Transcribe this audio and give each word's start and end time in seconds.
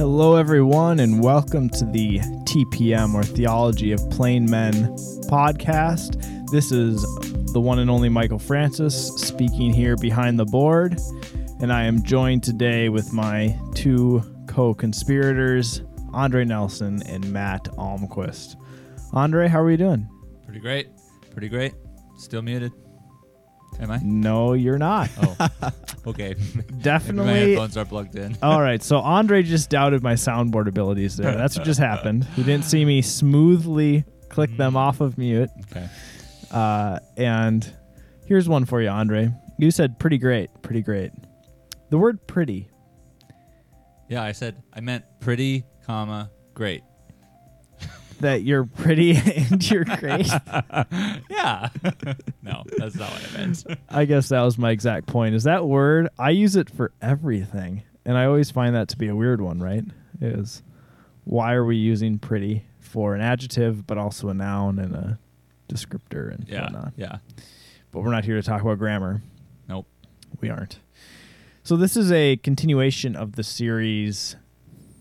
Hello, 0.00 0.36
everyone, 0.36 0.98
and 0.98 1.22
welcome 1.22 1.68
to 1.68 1.84
the 1.84 2.20
TPM 2.46 3.12
or 3.12 3.22
Theology 3.22 3.92
of 3.92 4.00
Plain 4.08 4.50
Men 4.50 4.72
podcast. 5.28 6.50
This 6.50 6.72
is 6.72 7.02
the 7.52 7.60
one 7.60 7.80
and 7.80 7.90
only 7.90 8.08
Michael 8.08 8.38
Francis 8.38 9.08
speaking 9.16 9.74
here 9.74 9.96
behind 9.96 10.38
the 10.38 10.46
board, 10.46 10.98
and 11.60 11.70
I 11.70 11.84
am 11.84 12.02
joined 12.02 12.42
today 12.42 12.88
with 12.88 13.12
my 13.12 13.54
two 13.74 14.22
co 14.48 14.72
conspirators, 14.72 15.82
Andre 16.14 16.46
Nelson 16.46 17.02
and 17.02 17.30
Matt 17.30 17.64
Almquist. 17.76 18.56
Andre, 19.12 19.48
how 19.48 19.60
are 19.60 19.70
you 19.70 19.76
doing? 19.76 20.08
Pretty 20.46 20.60
great. 20.60 20.88
Pretty 21.30 21.50
great. 21.50 21.74
Still 22.16 22.40
muted. 22.40 22.72
Am 23.80 23.90
I? 23.90 23.98
No, 24.02 24.52
you're 24.52 24.78
not. 24.78 25.08
Oh, 25.22 25.48
okay. 26.08 26.34
Maybe 26.54 26.72
my 26.72 26.82
Definitely. 26.82 27.50
headphones 27.52 27.76
are 27.76 27.84
plugged 27.86 28.14
in. 28.16 28.36
All 28.42 28.60
right, 28.60 28.82
so 28.82 28.98
Andre 28.98 29.42
just 29.42 29.70
doubted 29.70 30.02
my 30.02 30.12
soundboard 30.14 30.68
abilities 30.68 31.16
there. 31.16 31.34
That's 31.34 31.56
what 31.56 31.64
just 31.64 31.80
happened. 31.80 32.24
He 32.36 32.42
didn't 32.42 32.66
see 32.66 32.84
me 32.84 33.00
smoothly 33.00 34.04
click 34.28 34.54
them 34.56 34.76
off 34.76 35.00
of 35.00 35.16
mute. 35.18 35.50
Okay. 35.70 35.88
Uh, 36.50 36.98
and 37.16 37.72
here's 38.26 38.48
one 38.48 38.64
for 38.66 38.82
you, 38.82 38.88
Andre. 38.88 39.32
You 39.58 39.70
said 39.70 39.98
pretty 39.98 40.18
great, 40.18 40.50
pretty 40.62 40.82
great. 40.82 41.12
The 41.90 41.98
word 41.98 42.26
pretty. 42.26 42.68
Yeah, 44.08 44.22
I 44.22 44.32
said 44.32 44.62
I 44.72 44.80
meant 44.80 45.04
pretty, 45.20 45.64
comma, 45.86 46.30
great. 46.54 46.82
That 48.20 48.42
you're 48.42 48.64
pretty 48.64 49.16
and 49.36 49.70
you're 49.70 49.84
great. 49.84 50.28
Yeah. 51.30 51.68
no, 52.42 52.64
that's 52.76 52.94
not 52.96 53.10
what 53.10 53.28
I 53.34 53.38
meant. 53.38 53.64
I 53.88 54.04
guess 54.04 54.28
that 54.28 54.42
was 54.42 54.58
my 54.58 54.70
exact 54.72 55.06
point. 55.06 55.34
Is 55.34 55.44
that 55.44 55.66
word? 55.66 56.08
I 56.18 56.30
use 56.30 56.54
it 56.56 56.68
for 56.68 56.92
everything, 57.00 57.82
and 58.04 58.18
I 58.18 58.26
always 58.26 58.50
find 58.50 58.74
that 58.74 58.88
to 58.90 58.98
be 58.98 59.08
a 59.08 59.16
weird 59.16 59.40
one. 59.40 59.58
Right? 59.60 59.84
Is 60.20 60.62
why 61.24 61.54
are 61.54 61.64
we 61.64 61.76
using 61.76 62.18
pretty 62.18 62.64
for 62.78 63.14
an 63.14 63.20
adjective, 63.22 63.86
but 63.86 63.96
also 63.96 64.28
a 64.28 64.34
noun 64.34 64.78
and 64.78 64.94
a 64.94 65.18
descriptor 65.68 66.34
and 66.34 66.46
Yeah. 66.48 66.62
whatnot? 66.64 66.92
Yeah. 66.96 67.18
But 67.92 68.00
we're 68.02 68.12
not 68.12 68.24
here 68.24 68.36
to 68.36 68.42
talk 68.42 68.60
about 68.60 68.78
grammar. 68.78 69.22
Nope. 69.68 69.86
We 70.40 70.50
aren't. 70.50 70.78
So 71.62 71.76
this 71.76 71.96
is 71.96 72.10
a 72.12 72.36
continuation 72.36 73.16
of 73.16 73.36
the 73.36 73.42
series 73.44 74.36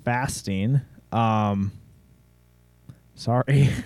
fasting. 0.06 0.82
Um 1.12 1.72
sorry. 3.20 3.70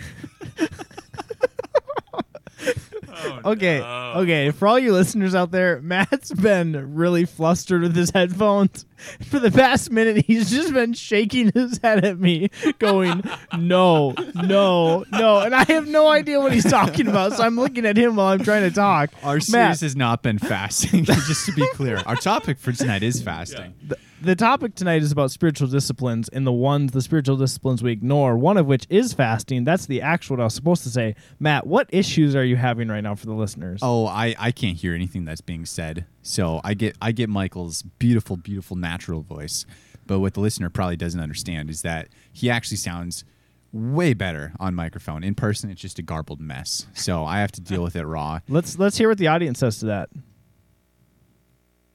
Oh, 3.26 3.52
okay. 3.52 3.81
Okay, 3.81 4.52
for 4.52 4.67
all 4.67 4.80
you 4.80 4.92
listeners 4.94 5.36
out 5.36 5.52
there, 5.52 5.81
Matt's 5.81 6.31
been 6.31 6.95
really 6.95 7.26
flustered 7.26 7.81
with 7.81 7.95
his 7.95 8.09
headphones. 8.09 8.86
For 9.26 9.39
the 9.39 9.52
past 9.52 9.92
minute, 9.92 10.26
he's 10.26 10.50
just 10.50 10.73
been 10.73 10.94
shaking 10.94 11.52
his 11.54 11.78
head 11.84 12.06
at 12.06 12.20
me, 12.20 12.50
going, 12.80 13.22
"No, 13.58 14.14
no, 14.34 15.04
no," 15.11 15.39
and 15.39 15.54
I 15.54 15.66
have 15.66 15.88
no 15.88 16.08
idea 16.08 16.39
what 16.39 16.54
he's 16.54 16.70
talking 16.70 17.08
about. 17.08 17.34
So 17.34 17.44
I'm 17.44 17.56
looking 17.58 17.86
at 17.86 17.98
him 17.98 18.16
while 18.16 18.28
I'm 18.28 18.44
trying 18.44 18.64
to 18.64 18.73
talk. 18.73 19.11
Our 19.22 19.36
Matt, 19.36 19.44
series 19.44 19.81
has 19.81 19.95
not 19.98 20.23
been 20.23 20.39
fasting, 20.39 21.04
just 21.06 21.45
to 21.48 21.52
be 21.52 21.67
clear. 21.73 22.02
Our 22.06 22.16
topic 22.16 22.58
for 22.59 22.72
tonight 22.72 23.04
is 23.04 23.22
fasting. 23.22 23.73
the, 23.86 23.98
the 24.23 24.35
topic 24.35 24.73
tonight 24.75 25.02
is 25.02 25.11
about 25.11 25.31
spiritual 25.31 25.67
disciplines 25.67 26.29
and 26.29 26.47
the 26.47 26.52
ones 26.52 26.91
the 26.91 27.02
spiritual 27.02 27.35
disciplines 27.38 27.83
we 27.83 27.91
ignore 27.91 28.38
one 28.38 28.57
of 28.57 28.65
which 28.65 28.85
is 28.89 29.13
fasting 29.13 29.63
that's 29.63 29.85
the 29.85 30.02
actual 30.02 30.38
what 30.38 30.41
i 30.41 30.45
was 30.45 30.55
supposed 30.55 30.81
to 30.83 30.89
say 30.89 31.13
matt 31.39 31.67
what 31.67 31.88
issues 31.91 32.35
are 32.35 32.43
you 32.45 32.55
having 32.55 32.87
right 32.87 33.02
now 33.02 33.14
for 33.15 33.25
the 33.25 33.33
listeners 33.33 33.80
Oh, 33.83 34.08
I, 34.08 34.33
I 34.39 34.52
can't 34.52 34.77
hear 34.77 34.93
anything 34.95 35.25
that's 35.25 35.42
being 35.42 35.65
said. 35.65 36.05
So 36.21 36.61
I 36.64 36.73
get 36.73 36.95
I 37.02 37.11
get 37.11 37.27
Michael's 37.30 37.81
beautiful, 37.99 38.37
beautiful 38.37 38.77
natural 38.77 39.21
voice. 39.21 39.65
But 40.08 40.20
what 40.20 40.33
the 40.36 40.39
listener 40.39 40.69
probably 40.69 40.95
doesn't 40.95 41.19
understand 41.19 41.69
is 41.69 41.81
that 41.81 42.08
he 42.31 42.49
actually 42.49 42.77
sounds 42.77 43.25
way 43.71 44.14
better 44.14 44.53
on 44.59 44.73
microphone. 44.75 45.23
In 45.23 45.36
person, 45.36 45.69
it's 45.69 45.81
just 45.81 45.99
a 45.99 46.02
garbled 46.02 46.39
mess. 46.39 46.87
So 46.93 47.25
I 47.25 47.39
have 47.39 47.52
to 47.53 47.61
deal 47.61 47.83
with 47.83 47.95
it 47.95 48.05
raw. 48.05 48.39
let's 48.48 48.77
let's 48.80 48.98
hear 48.98 49.09
what 49.09 49.17
the 49.17 49.27
audience 49.27 49.59
says 49.59 49.80
to 49.80 49.87
that 49.87 50.09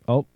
oh 0.07 0.27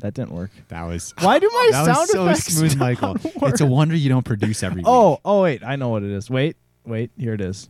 that 0.00 0.14
didn't 0.14 0.32
work 0.32 0.50
That 0.68 0.82
was 0.84 1.12
why 1.20 1.38
do 1.38 1.48
my 1.52 1.68
that 1.72 1.84
sound 1.86 1.98
was 1.98 2.10
so 2.10 2.24
effects 2.26 2.54
smooth, 2.54 2.76
not 2.76 2.78
Michael. 2.78 3.12
work? 3.14 3.22
It's 3.52 3.60
a 3.60 3.66
wonder 3.66 3.94
you 3.96 4.08
don't 4.08 4.24
produce 4.24 4.62
every 4.62 4.78
week. 4.80 4.86
oh 4.88 5.20
oh 5.24 5.42
wait 5.42 5.62
i 5.64 5.76
know 5.76 5.88
what 5.88 6.02
it 6.02 6.10
is 6.10 6.28
wait 6.30 6.56
wait 6.84 7.10
here 7.16 7.34
it 7.34 7.40
is 7.40 7.68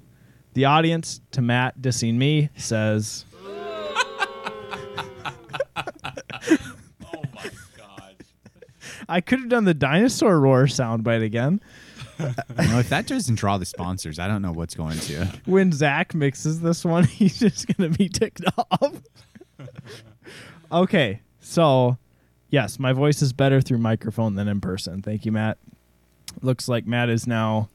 the 0.54 0.64
audience 0.64 1.20
to 1.32 1.40
matt 1.42 1.80
dissing 1.80 2.14
me 2.14 2.50
says 2.56 3.24
Oh 5.76 7.22
my 7.34 7.50
god. 7.76 8.16
i 9.08 9.20
could 9.20 9.40
have 9.40 9.48
done 9.48 9.64
the 9.64 9.74
dinosaur 9.74 10.38
roar 10.40 10.64
soundbite 10.64 11.22
again 11.22 11.60
You 12.18 12.24
know, 12.68 12.78
if 12.78 12.88
that 12.88 13.06
doesn't 13.06 13.34
draw 13.34 13.58
the 13.58 13.66
sponsors, 13.66 14.18
I 14.18 14.26
don't 14.26 14.40
know 14.40 14.52
what's 14.52 14.74
going 14.74 14.98
to. 15.00 15.26
when 15.44 15.70
Zach 15.70 16.14
mixes 16.14 16.62
this 16.62 16.82
one, 16.82 17.04
he's 17.18 17.38
just 17.38 17.66
gonna 17.76 17.90
be 17.90 18.08
ticked 18.08 18.40
off. 18.56 19.02
okay, 20.72 21.20
so 21.40 21.98
yes, 22.50 22.78
my 22.78 22.92
voice 22.92 23.22
is 23.22 23.32
better 23.32 23.60
through 23.60 23.78
microphone 23.78 24.34
than 24.34 24.48
in 24.48 24.60
person. 24.60 25.02
Thank 25.02 25.24
you, 25.24 25.32
Matt. 25.32 25.58
Looks 26.42 26.68
like 26.68 26.86
Matt 26.86 27.08
is 27.08 27.26
now. 27.26 27.70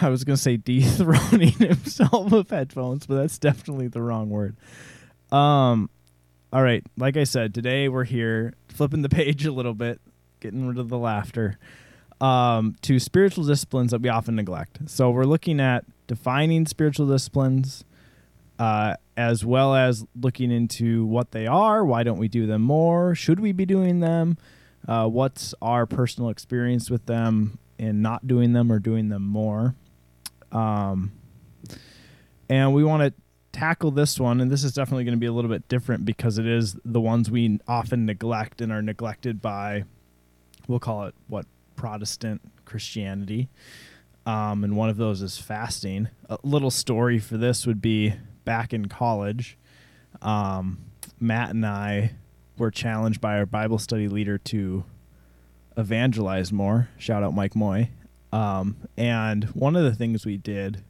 I 0.00 0.08
was 0.08 0.24
gonna 0.24 0.36
say 0.36 0.56
dethroning 0.56 1.52
himself 1.52 2.32
with 2.32 2.50
headphones, 2.50 3.06
but 3.06 3.16
that's 3.16 3.38
definitely 3.38 3.88
the 3.88 4.02
wrong 4.02 4.30
word. 4.30 4.56
Um, 5.30 5.90
all 6.52 6.62
right, 6.62 6.84
like 6.96 7.16
I 7.16 7.24
said, 7.24 7.54
today 7.54 7.88
we're 7.88 8.04
here 8.04 8.54
flipping 8.68 9.02
the 9.02 9.08
page 9.10 9.44
a 9.44 9.52
little 9.52 9.74
bit, 9.74 10.00
getting 10.40 10.66
rid 10.66 10.78
of 10.78 10.88
the 10.88 10.98
laughter 10.98 11.58
um, 12.20 12.76
to 12.82 12.98
spiritual 12.98 13.44
disciplines 13.44 13.90
that 13.90 14.00
we 14.00 14.08
often 14.08 14.36
neglect. 14.36 14.78
So 14.86 15.10
we're 15.10 15.24
looking 15.24 15.60
at 15.60 15.84
defining 16.06 16.66
spiritual 16.66 17.06
disciplines, 17.06 17.84
uh, 18.58 18.94
as 19.16 19.44
well 19.44 19.74
as 19.74 20.04
looking 20.20 20.50
into 20.50 21.06
what 21.06 21.30
they 21.30 21.46
are. 21.46 21.84
Why 21.84 22.02
don't 22.02 22.18
we 22.18 22.28
do 22.28 22.46
them 22.46 22.62
more? 22.62 23.14
Should 23.14 23.40
we 23.40 23.52
be 23.52 23.64
doing 23.64 24.00
them? 24.00 24.36
Uh, 24.86 25.08
what's 25.08 25.54
our 25.62 25.86
personal 25.86 26.30
experience 26.30 26.90
with 26.90 27.06
them 27.06 27.58
in 27.78 28.02
not 28.02 28.26
doing 28.26 28.52
them 28.52 28.70
or 28.70 28.78
doing 28.78 29.08
them 29.08 29.22
more? 29.22 29.74
Um, 30.52 31.12
and 32.48 32.74
we 32.74 32.84
want 32.84 33.02
to 33.02 33.22
tackle 33.52 33.90
this 33.90 34.20
one, 34.20 34.40
and 34.40 34.50
this 34.50 34.62
is 34.62 34.72
definitely 34.72 35.04
going 35.04 35.16
to 35.16 35.20
be 35.20 35.26
a 35.26 35.32
little 35.32 35.50
bit 35.50 35.66
different 35.66 36.04
because 36.04 36.38
it 36.38 36.46
is 36.46 36.76
the 36.84 37.00
ones 37.00 37.30
we 37.30 37.58
often 37.66 38.04
neglect 38.06 38.60
and 38.60 38.70
are 38.70 38.82
neglected 38.82 39.40
by. 39.40 39.84
We'll 40.68 40.78
call 40.78 41.04
it 41.04 41.14
what 41.26 41.46
Protestant 41.74 42.42
Christianity. 42.64 43.48
Um, 44.26 44.62
and 44.64 44.76
one 44.76 44.88
of 44.88 44.96
those 44.96 45.22
is 45.22 45.38
fasting. 45.38 46.08
A 46.28 46.38
little 46.42 46.70
story 46.70 47.18
for 47.18 47.36
this 47.36 47.66
would 47.66 47.80
be 47.80 48.14
back 48.46 48.72
in 48.72 48.86
college, 48.86 49.58
um, 50.22 50.78
Matt 51.20 51.50
and 51.50 51.66
I 51.66 52.12
were 52.56 52.70
challenged 52.70 53.20
by 53.20 53.36
our 53.36 53.44
Bible 53.44 53.78
study 53.78 54.08
leader 54.08 54.38
to 54.38 54.84
evangelize 55.76 56.50
more. 56.50 56.88
Shout 56.96 57.22
out 57.22 57.34
Mike 57.34 57.54
Moy. 57.54 57.90
Um, 58.32 58.76
and 58.96 59.44
one 59.46 59.76
of 59.76 59.84
the 59.84 59.94
things 59.94 60.24
we 60.24 60.38
did 60.38 60.82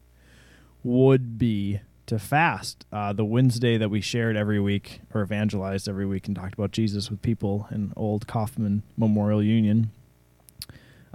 would 0.84 1.36
be 1.36 1.80
to 2.06 2.20
fast 2.20 2.86
uh, 2.92 3.12
the 3.12 3.24
Wednesday 3.24 3.76
that 3.76 3.88
we 3.88 4.00
shared 4.00 4.36
every 4.36 4.60
week 4.60 5.00
or 5.12 5.22
evangelized 5.22 5.88
every 5.88 6.06
week 6.06 6.28
and 6.28 6.36
talked 6.36 6.54
about 6.54 6.70
Jesus 6.70 7.10
with 7.10 7.20
people 7.20 7.66
in 7.72 7.92
Old 7.96 8.28
Coffman 8.28 8.82
Memorial 8.96 9.42
Union 9.42 9.90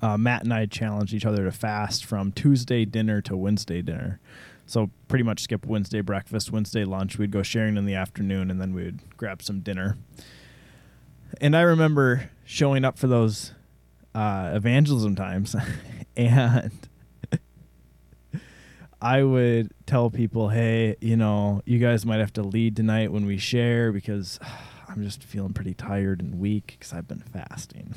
uh, 0.02 0.18
Matt 0.18 0.44
and 0.44 0.54
I 0.54 0.66
challenged 0.66 1.14
each 1.14 1.26
other 1.26 1.46
to 1.46 1.52
fast 1.52 2.04
from 2.04 2.32
Tuesday 2.32 2.86
dinner 2.86 3.22
to 3.22 3.38
Wednesday 3.38 3.82
dinner. 3.82 4.20
So 4.66 4.90
pretty 5.08 5.24
much 5.24 5.42
skip 5.42 5.66
Wednesday 5.66 6.02
breakfast, 6.02 6.52
Wednesday 6.52 6.86
lunch. 6.86 7.18
We'd 7.18 7.32
go 7.32 7.44
sharing 7.44 7.78
in 7.78 7.86
the 7.86 7.96
afternoon, 7.96 8.50
and 8.50 8.62
then 8.62 8.74
we 8.74 8.84
would 8.84 9.18
grab 9.18 9.42
some 9.42 9.60
dinner. 9.60 9.98
And 11.40 11.56
I 11.56 11.62
remember 11.62 12.30
showing 12.46 12.86
up 12.86 12.98
for 12.98 13.08
those 13.08 13.54
uh, 14.14 14.52
evangelism 14.54 15.16
times, 15.16 15.56
and 16.18 16.72
I 19.02 19.24
would 19.24 19.72
tell 19.86 20.10
people, 20.10 20.50
"Hey, 20.50 20.96
you 21.02 21.18
know, 21.18 21.62
you 21.66 21.80
guys 21.80 22.06
might 22.06 22.20
have 22.20 22.34
to 22.34 22.44
lead 22.44 22.76
tonight 22.76 23.12
when 23.12 23.26
we 23.26 23.38
share 23.38 23.92
because." 23.92 24.40
I'm 24.92 25.04
just 25.04 25.24
feeling 25.24 25.54
pretty 25.54 25.74
tired 25.74 26.22
and 26.22 26.38
weak 26.38 26.76
because 26.78 26.92
I've 26.92 27.08
been 27.08 27.22
fasting. 27.22 27.94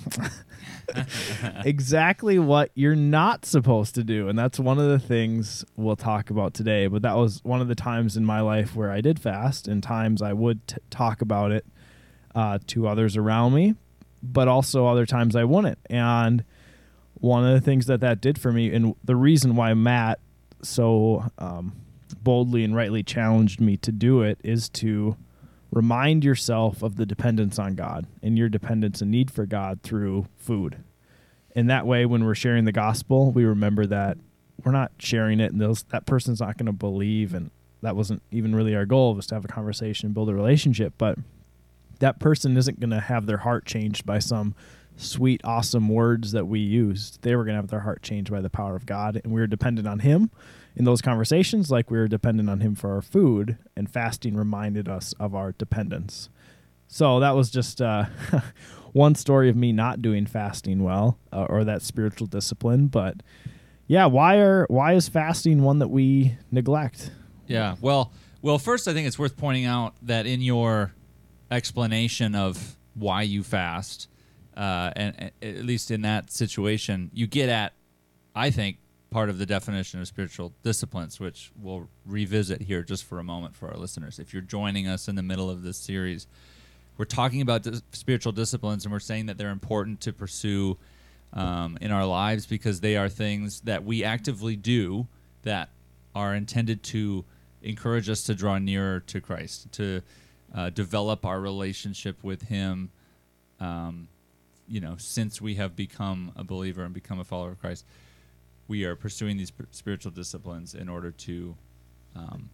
exactly 1.65 2.39
what 2.39 2.71
you're 2.75 2.95
not 2.95 3.45
supposed 3.45 3.97
to 3.97 4.05
do. 4.05 4.29
And 4.29 4.39
that's 4.39 4.61
one 4.61 4.79
of 4.79 4.89
the 4.89 5.01
things 5.01 5.65
we'll 5.77 5.97
talk 5.97 6.31
about 6.31 6.55
today. 6.55 6.87
But 6.87 7.03
that 7.03 7.17
was 7.17 7.43
one 7.43 7.61
of 7.61 7.67
the 7.67 7.75
times 7.75 8.17
in 8.17 8.25
my 8.25 8.41
life 8.41 8.77
where 8.77 8.93
I 8.93 9.01
did 9.01 9.19
fast, 9.19 9.67
and 9.67 9.83
times 9.83 10.23
I 10.23 10.33
would 10.33 10.67
t- 10.69 10.77
talk 10.91 11.21
about 11.21 11.51
it 11.51 11.67
uh, 12.35 12.61
to 12.69 12.87
others 12.87 13.17
around 13.17 13.55
me, 13.55 13.75
but 14.23 14.47
also 14.47 14.87
other 14.87 15.05
times 15.07 15.35
I 15.35 15.43
wouldn't. 15.43 15.79
And 15.91 16.45
one 17.15 17.45
of 17.45 17.55
the 17.55 17.61
things 17.61 17.87
that 17.87 18.01
that 18.01 18.21
did 18.21 18.39
for 18.41 18.53
me, 18.53 18.73
and 18.73 18.95
the 19.03 19.17
reason 19.17 19.57
why 19.57 19.75
Matt 19.75 20.21
so 20.63 21.25
um, 21.39 21.75
boldly 22.23 22.63
and 22.63 22.77
rightly 22.77 23.03
challenged 23.03 23.61
me 23.61 23.77
to 23.79 23.91
do 23.91 24.23
it, 24.23 24.39
is 24.45 24.69
to 24.69 25.17
remind 25.75 26.25
yourself 26.25 26.83
of 26.83 26.97
the 26.97 27.05
dependence 27.05 27.59
on 27.59 27.75
God 27.75 28.07
and 28.23 28.39
your 28.39 28.49
dependence 28.49 29.03
and 29.03 29.11
need 29.11 29.29
for 29.29 29.45
God 29.45 29.83
through 29.83 30.27
food. 30.37 30.85
And 31.57 31.69
that 31.69 31.85
way, 31.85 32.07
when 32.07 32.25
we're 32.25 32.37
sharing 32.37 32.65
the 32.65 32.73
gospel, 32.73 33.33
we 33.33 33.45
remember 33.45 33.85
that 33.87 34.17
we're 34.65 34.73
not 34.73 34.93
sharing 34.99 35.41
it, 35.41 35.51
and 35.51 35.61
those 35.61 35.83
that 35.85 36.07
person's 36.07 36.41
not 36.41 36.57
going 36.57 36.67
to 36.67 36.73
believe, 36.73 37.35
and 37.35 37.51
that 37.83 37.97
wasn't 37.97 38.23
even 38.31 38.55
really 38.55 38.75
our 38.75 38.87
goal 38.87 39.15
was 39.15 39.27
to 39.27 39.35
have 39.35 39.45
a 39.45 39.49
conversation, 39.49 40.07
and 40.07 40.15
build 40.15 40.29
a 40.29 40.35
relationship, 40.35 40.95
but 40.97 41.19
that 41.99 42.21
person 42.21 42.57
isn't 42.57 42.81
going 42.81 42.91
to 42.91 43.01
have 43.01 43.27
their 43.27 43.39
heart 43.39 43.67
changed 43.67 44.07
by 44.07 44.21
some 44.21 44.55
sweet, 44.97 45.41
awesome 45.45 45.89
words 45.89 46.33
that 46.33 46.47
we 46.47 46.61
used. 46.61 47.23
They 47.23 47.35
were 47.35 47.45
going 47.45 47.55
to 47.55 47.61
have 47.61 47.71
their 47.71 47.81
heart 47.81 48.03
changed 48.03 48.31
by 48.31 48.41
the 48.41 48.51
power 48.51 48.77
of 48.77 48.87
God, 48.87 49.21
and 49.23 49.33
we 49.33 49.41
were 49.41 49.47
dependent 49.47 49.89
on 49.89 50.01
Him 50.01 50.31
in 50.77 50.85
those 50.85 51.03
conversations, 51.03 51.71
like 51.71 51.91
we 51.91 51.99
were 51.99 52.09
dependent 52.09 52.51
on 52.51 52.61
Him 52.61 52.75
for 52.75 52.93
our 52.93 53.03
food, 53.03 53.59
and 53.77 53.91
fasting 53.91 54.37
reminded 54.37 54.89
us 54.89 55.15
of 55.21 55.35
our 55.35 55.53
dependence. 55.53 56.29
So 56.89 57.21
that 57.21 57.33
was 57.33 57.51
just 57.51 57.81
uh, 57.81 58.07
one 58.93 59.15
story 59.15 59.49
of 59.49 59.57
me 59.57 59.73
not 59.73 60.03
doing 60.03 60.27
fasting 60.27 60.83
well, 60.83 61.19
uh, 61.33 61.47
or 61.49 61.65
that 61.65 61.83
spiritual 61.83 62.27
discipline. 62.27 62.89
But 62.89 63.23
yeah, 63.87 64.07
why 64.07 64.37
are 64.37 64.67
why 64.69 64.95
is 64.95 65.09
fasting 65.09 65.63
one 65.63 65.79
that 65.81 65.89
we 65.89 66.37
neglect? 66.51 67.11
Yeah. 67.47 67.77
Well, 67.81 68.13
well, 68.43 68.59
first 68.59 68.89
I 68.89 68.93
think 68.93 69.07
it's 69.07 69.19
worth 69.19 69.37
pointing 69.37 69.65
out 69.65 69.95
that 70.03 70.27
in 70.27 70.41
your 70.41 70.93
explanation 71.51 72.35
of 72.35 72.77
why 72.95 73.23
you 73.23 73.43
fast, 73.43 74.09
uh, 74.57 74.93
and, 74.97 75.15
and 75.19 75.59
at 75.59 75.65
least 75.65 75.91
in 75.91 76.03
that 76.03 76.31
situation, 76.31 77.11
you 77.13 77.27
get 77.27 77.49
at, 77.49 77.73
I 78.35 78.51
think, 78.51 78.79
part 79.11 79.31
of 79.31 79.39
the 79.39 79.47
definition 79.47 80.01
of 80.01 80.09
spiritual 80.09 80.53
disciplines, 80.63 81.21
which 81.21 81.53
we'll 81.61 81.89
revisit 82.05 82.63
here 82.63 82.83
just 82.83 83.05
for 83.05 83.21
a 83.21 83.25
moment 83.25 83.55
for 83.55 83.69
our 83.71 83.77
listeners. 83.77 84.19
If 84.19 84.33
you're 84.33 84.43
joining 84.43 84.89
us 84.89 85.07
in 85.07 85.15
the 85.15 85.23
middle 85.23 85.49
of 85.49 85.63
this 85.63 85.77
series, 85.77 86.27
we're 86.99 87.05
talking 87.05 87.41
about 87.41 87.63
dis- 87.63 87.83
spiritual 87.93 88.33
disciplines, 88.33 88.85
and 88.85 88.93
we're 88.93 88.99
saying 89.01 89.27
that 89.27 89.39
they're 89.39 89.51
important 89.51 90.01
to 90.03 90.13
pursue 90.13 90.77
um, 91.33 91.79
in 91.81 91.91
our 91.91 92.07
lives 92.07 92.47
because 92.47 92.81
they 92.81 92.97
are 92.97 93.09
things 93.09 93.61
that 93.63 93.85
we 93.85 94.05
actively 94.05 94.57
do 94.57 95.07
that 95.43 95.69
are 96.15 96.35
intended 96.35 96.83
to 96.83 97.25
encourage 97.63 98.09
us 98.09 98.23
to 98.25 98.35
draw 98.35 98.59
nearer 98.59 99.01
to 99.01 99.21
Christ, 99.21 99.71
to 99.73 100.03
uh, 100.55 100.71
develop 100.71 101.25
our 101.25 101.41
relationship 101.41 102.23
with 102.23 102.43
Him. 102.43 102.91
Um, 103.61 104.09
you 104.67 104.81
know, 104.81 104.97
since 104.99 105.41
we 105.41 105.55
have 105.57 105.77
become 105.77 106.33
a 106.37 106.45
believer 106.45 106.85
and 106.85 106.95
become 106.95 107.21
a 107.21 107.25
follower 107.25 107.51
of 107.51 107.61
Christ, 107.61 107.85
we 108.67 108.85
are 108.85 108.97
pursuing 108.97 109.37
these 109.37 109.53
spiritual 109.71 110.11
disciplines 110.11 110.75
in 110.75 110.89
order 110.89 111.11
to, 111.11 111.57
um, 112.17 112.51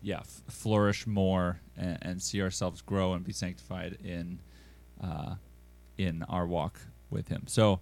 yeah, 0.00 0.20
f- 0.20 0.42
flourish 0.48 1.06
more 1.06 1.60
and, 1.76 1.98
and, 2.02 2.22
see 2.22 2.40
ourselves 2.40 2.80
grow 2.80 3.14
and 3.14 3.24
be 3.24 3.32
sanctified 3.32 3.98
in, 4.04 4.40
uh, 5.02 5.34
in 5.98 6.22
our 6.24 6.46
walk 6.46 6.80
with 7.10 7.28
Him. 7.28 7.44
So, 7.46 7.80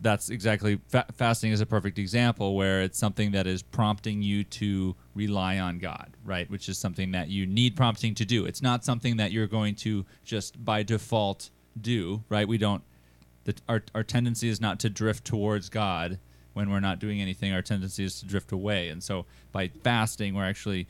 that's 0.00 0.30
exactly 0.30 0.80
fa- 0.88 1.06
fasting 1.12 1.52
is 1.52 1.60
a 1.60 1.66
perfect 1.66 1.98
example 1.98 2.54
where 2.54 2.82
it's 2.82 2.98
something 2.98 3.32
that 3.32 3.46
is 3.46 3.62
prompting 3.62 4.22
you 4.22 4.44
to 4.44 4.94
rely 5.14 5.58
on 5.58 5.78
God, 5.78 6.10
right? 6.24 6.48
Which 6.50 6.68
is 6.68 6.78
something 6.78 7.12
that 7.12 7.28
you 7.28 7.46
need 7.46 7.76
prompting 7.76 8.14
to 8.16 8.24
do. 8.24 8.46
It's 8.46 8.62
not 8.62 8.84
something 8.84 9.16
that 9.16 9.32
you're 9.32 9.46
going 9.46 9.74
to 9.76 10.06
just 10.24 10.64
by 10.64 10.82
default 10.82 11.50
do, 11.80 12.22
right? 12.28 12.46
We 12.46 12.58
don't. 12.58 12.82
The, 13.44 13.54
our 13.68 13.82
our 13.94 14.02
tendency 14.02 14.48
is 14.48 14.60
not 14.60 14.78
to 14.80 14.90
drift 14.90 15.24
towards 15.24 15.68
God 15.68 16.18
when 16.52 16.70
we're 16.70 16.80
not 16.80 16.98
doing 16.98 17.20
anything. 17.20 17.52
Our 17.52 17.62
tendency 17.62 18.04
is 18.04 18.20
to 18.20 18.26
drift 18.26 18.52
away, 18.52 18.88
and 18.88 19.02
so 19.02 19.26
by 19.52 19.68
fasting, 19.68 20.34
we're 20.34 20.44
actually 20.44 20.86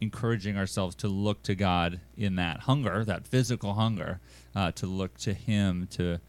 encouraging 0.00 0.56
ourselves 0.56 0.96
to 0.96 1.08
look 1.08 1.42
to 1.44 1.54
God 1.54 2.00
in 2.16 2.34
that 2.36 2.60
hunger, 2.60 3.04
that 3.04 3.26
physical 3.26 3.74
hunger, 3.74 4.20
uh, 4.54 4.72
to 4.72 4.86
look 4.86 5.16
to 5.18 5.32
Him 5.32 5.86
to 5.92 6.20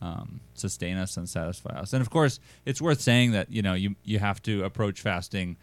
um, 0.00 0.40
sustain 0.54 0.96
us 0.96 1.16
and 1.16 1.28
satisfy 1.28 1.70
us. 1.70 1.92
And 1.92 2.00
of 2.00 2.10
course, 2.10 2.38
it's 2.64 2.80
worth 2.80 3.00
saying 3.00 3.32
that 3.32 3.50
you 3.50 3.62
know 3.62 3.74
you 3.74 3.96
you 4.04 4.18
have 4.18 4.42
to 4.42 4.64
approach 4.64 5.00
fasting 5.00 5.56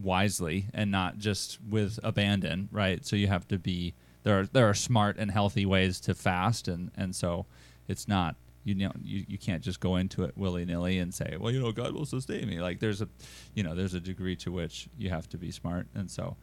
wisely 0.00 0.66
and 0.74 0.90
not 0.90 1.18
just 1.18 1.58
with 1.68 1.98
abandon, 2.02 2.68
right? 2.70 3.04
So 3.04 3.16
you 3.16 3.26
have 3.28 3.48
to 3.48 3.58
be 3.58 3.94
there. 4.22 4.40
Are 4.40 4.46
there 4.46 4.68
are 4.68 4.74
smart 4.74 5.16
and 5.18 5.30
healthy 5.30 5.66
ways 5.66 6.00
to 6.00 6.14
fast, 6.14 6.68
and 6.68 6.90
and 6.96 7.14
so 7.14 7.46
it's 7.86 8.08
not 8.08 8.36
you 8.64 8.74
know 8.74 8.92
you, 9.02 9.24
you 9.28 9.38
can't 9.38 9.62
just 9.62 9.80
go 9.80 9.96
into 9.96 10.24
it 10.24 10.36
willy 10.36 10.64
nilly 10.64 10.98
and 10.98 11.12
say, 11.14 11.36
well, 11.38 11.52
you 11.52 11.60
know, 11.60 11.72
God 11.72 11.94
will 11.94 12.06
sustain 12.06 12.48
me. 12.48 12.60
Like 12.60 12.80
there's 12.80 13.00
a 13.00 13.08
you 13.54 13.62
know 13.62 13.74
there's 13.74 13.94
a 13.94 14.00
degree 14.00 14.36
to 14.36 14.52
which 14.52 14.88
you 14.98 15.10
have 15.10 15.28
to 15.30 15.38
be 15.38 15.50
smart, 15.50 15.86
and 15.94 16.10
so 16.10 16.36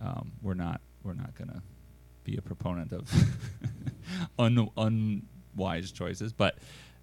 um, 0.00 0.32
we're 0.42 0.54
not 0.54 0.80
we're 1.02 1.14
not 1.14 1.34
gonna 1.34 1.62
be 2.24 2.36
a 2.36 2.42
proponent 2.42 2.92
of 2.92 3.10
un, 4.38 4.68
un 4.76 5.22
wise 5.56 5.90
choices. 5.92 6.32
But 6.32 6.58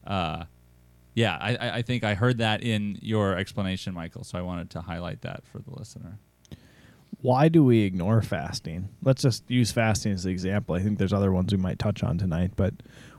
uh, 0.06 0.46
yeah, 1.16 1.38
I, 1.40 1.78
I 1.78 1.82
think 1.82 2.04
I 2.04 2.14
heard 2.14 2.38
that 2.38 2.64
in 2.64 2.98
your 3.02 3.38
explanation, 3.38 3.94
Michael. 3.94 4.24
So 4.24 4.38
I 4.38 4.42
wanted 4.42 4.70
to 4.72 4.82
highlight 4.82 5.22
that 5.22 5.46
for 5.46 5.60
the 5.60 5.72
listener. 5.72 6.20
Why 7.22 7.50
do 7.50 7.64
we 7.64 7.82
ignore 7.82 8.22
fasting? 8.22 8.90
Let's 9.04 9.22
just 9.22 9.44
use 9.50 9.72
fasting 9.72 10.14
as 10.14 10.26
an 10.26 10.32
example. 10.32 10.76
I 10.76 10.80
think 10.80 10.98
there's 10.98 11.14
other 11.14 11.34
ones 11.34 11.52
we 11.52 11.58
might 11.58 11.78
touch 11.78 12.02
on 12.02 12.18
tonight, 12.18 12.52
but 12.56 12.74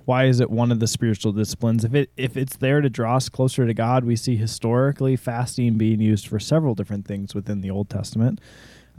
why 0.07 0.25
is 0.25 0.41
it 0.41 0.51
one 0.51 0.73
of 0.73 0.81
the 0.81 0.87
spiritual 0.87 1.33
disciplines? 1.33 1.85
If 1.85 1.95
it 1.95 2.11
if 2.17 2.37
it's 2.37 2.57
there 2.57 2.81
to 2.81 2.89
draw 2.89 3.17
us 3.17 3.29
closer 3.29 3.67
to 3.67 3.75
God, 3.75 4.05
we 4.05 4.17
see 4.17 4.37
historically 4.37 5.17
fasting 5.17 5.77
being 5.77 6.01
used 6.01 6.27
for 6.27 6.41
several 6.41 6.75
different 6.75 7.07
things 7.07 7.35
within 7.35 7.61
the 7.61 7.71
Old 7.71 7.91
Testament. 7.91 8.41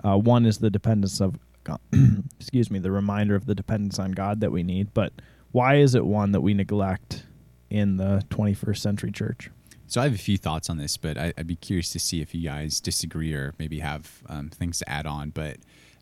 Uh, 0.04 0.18
one 0.18 0.46
is 0.46 0.60
the 0.60 0.70
dependence 0.70 1.20
of, 1.20 1.38
God, 1.64 1.80
excuse 2.40 2.72
me, 2.72 2.80
the 2.80 2.92
reminder 2.92 3.36
of 3.36 3.46
the 3.46 3.56
dependence 3.56 4.00
on 4.00 4.12
God 4.12 4.40
that 4.42 4.52
we 4.52 4.64
need. 4.64 4.94
But 4.94 5.14
why 5.52 5.76
is 5.76 5.96
it 5.96 6.06
one 6.06 6.32
that 6.32 6.42
we 6.42 6.54
neglect 6.54 7.26
in 7.70 7.98
the 7.98 8.24
21st 8.30 8.78
century 8.78 9.12
church? 9.12 9.50
So 9.92 10.00
I 10.00 10.06
have 10.06 10.16
a 10.16 10.18
few 10.18 10.38
thoughts 10.38 10.70
on 10.70 10.78
this, 10.78 10.96
but 10.96 11.18
I, 11.18 11.34
would 11.36 11.48
be 11.48 11.58
curious 11.58 11.92
to 11.92 12.00
see 12.00 12.22
if 12.22 12.34
you 12.34 12.44
guys 12.44 12.80
disagree 12.80 13.34
or 13.34 13.54
maybe 13.60 13.80
have 13.80 14.24
um, 14.30 14.48
things 14.48 14.80
to 14.80 14.90
add 14.90 15.06
on. 15.06 15.32
But 15.32 15.58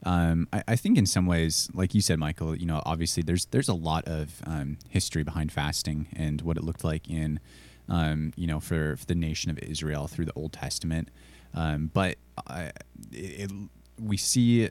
um, 0.05 0.47
I, 0.53 0.61
I, 0.67 0.75
think 0.75 0.95
in 0.95 1.07
some 1.07 1.25
ways, 1.25 1.71
like 1.73 1.95
you 1.95 2.01
said, 2.01 2.19
Michael, 2.19 2.55
you 2.55 2.67
know, 2.67 2.83
obviously 2.85 3.23
there's 3.23 3.45
there's 3.45 3.67
a 3.67 3.73
lot 3.73 4.07
of 4.07 4.43
um, 4.45 4.77
history 4.89 5.23
behind 5.23 5.51
fasting 5.51 6.05
and 6.15 6.43
what 6.43 6.55
it 6.55 6.63
looked 6.63 6.83
like 6.83 7.09
in, 7.09 7.39
um, 7.89 8.31
you 8.35 8.45
know, 8.45 8.59
for, 8.59 8.95
for, 8.95 9.05
the 9.07 9.15
nation 9.15 9.49
of 9.49 9.57
Israel 9.57 10.05
through 10.05 10.25
the 10.25 10.33
Old 10.33 10.53
Testament. 10.53 11.09
Um, 11.55 11.89
but 11.91 12.19
I, 12.45 12.69
it, 13.11 13.51
we 13.99 14.17
see 14.17 14.69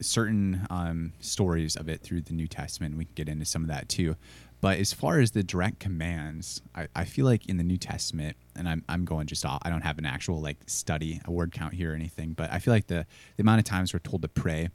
certain 0.00 0.66
um, 0.70 1.12
stories 1.20 1.76
of 1.76 1.90
it 1.90 2.00
through 2.00 2.22
the 2.22 2.32
New 2.32 2.46
Testament. 2.46 2.96
We 2.96 3.04
can 3.04 3.14
get 3.14 3.28
into 3.28 3.44
some 3.44 3.62
of 3.62 3.68
that 3.68 3.90
too. 3.90 4.16
But 4.60 4.78
as 4.78 4.92
far 4.92 5.20
as 5.20 5.32
the 5.32 5.42
direct 5.42 5.80
commands, 5.80 6.62
I, 6.74 6.88
I 6.94 7.04
feel 7.04 7.24
like 7.24 7.46
in 7.46 7.56
the 7.56 7.64
New 7.64 7.76
Testament, 7.76 8.36
and 8.54 8.68
I'm, 8.68 8.84
I'm 8.88 9.04
going 9.04 9.26
just 9.26 9.44
off, 9.44 9.60
I 9.62 9.70
don't 9.70 9.82
have 9.82 9.98
an 9.98 10.06
actual 10.06 10.40
like 10.40 10.58
study, 10.66 11.20
a 11.24 11.30
word 11.30 11.52
count 11.52 11.74
here 11.74 11.92
or 11.92 11.94
anything, 11.94 12.32
but 12.32 12.50
I 12.50 12.58
feel 12.58 12.72
like 12.72 12.86
the, 12.86 13.06
the 13.36 13.42
amount 13.42 13.58
of 13.58 13.64
times 13.64 13.92
we're 13.92 14.00
told 14.00 14.22
to 14.22 14.28
pray 14.28 14.70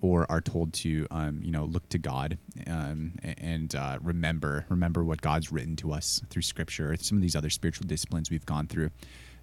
or 0.00 0.26
are 0.30 0.40
told 0.40 0.72
to, 0.72 1.06
um, 1.12 1.40
you 1.42 1.52
know, 1.52 1.64
look 1.64 1.88
to 1.90 1.98
God 1.98 2.36
um, 2.66 3.12
and 3.22 3.74
uh, 3.76 3.98
remember, 4.02 4.66
remember 4.68 5.04
what 5.04 5.22
God's 5.22 5.52
written 5.52 5.76
to 5.76 5.92
us 5.92 6.20
through 6.28 6.42
scripture, 6.42 6.92
or 6.92 6.96
some 6.96 7.16
of 7.16 7.22
these 7.22 7.36
other 7.36 7.50
spiritual 7.50 7.86
disciplines 7.86 8.28
we've 8.28 8.44
gone 8.44 8.66
through 8.66 8.90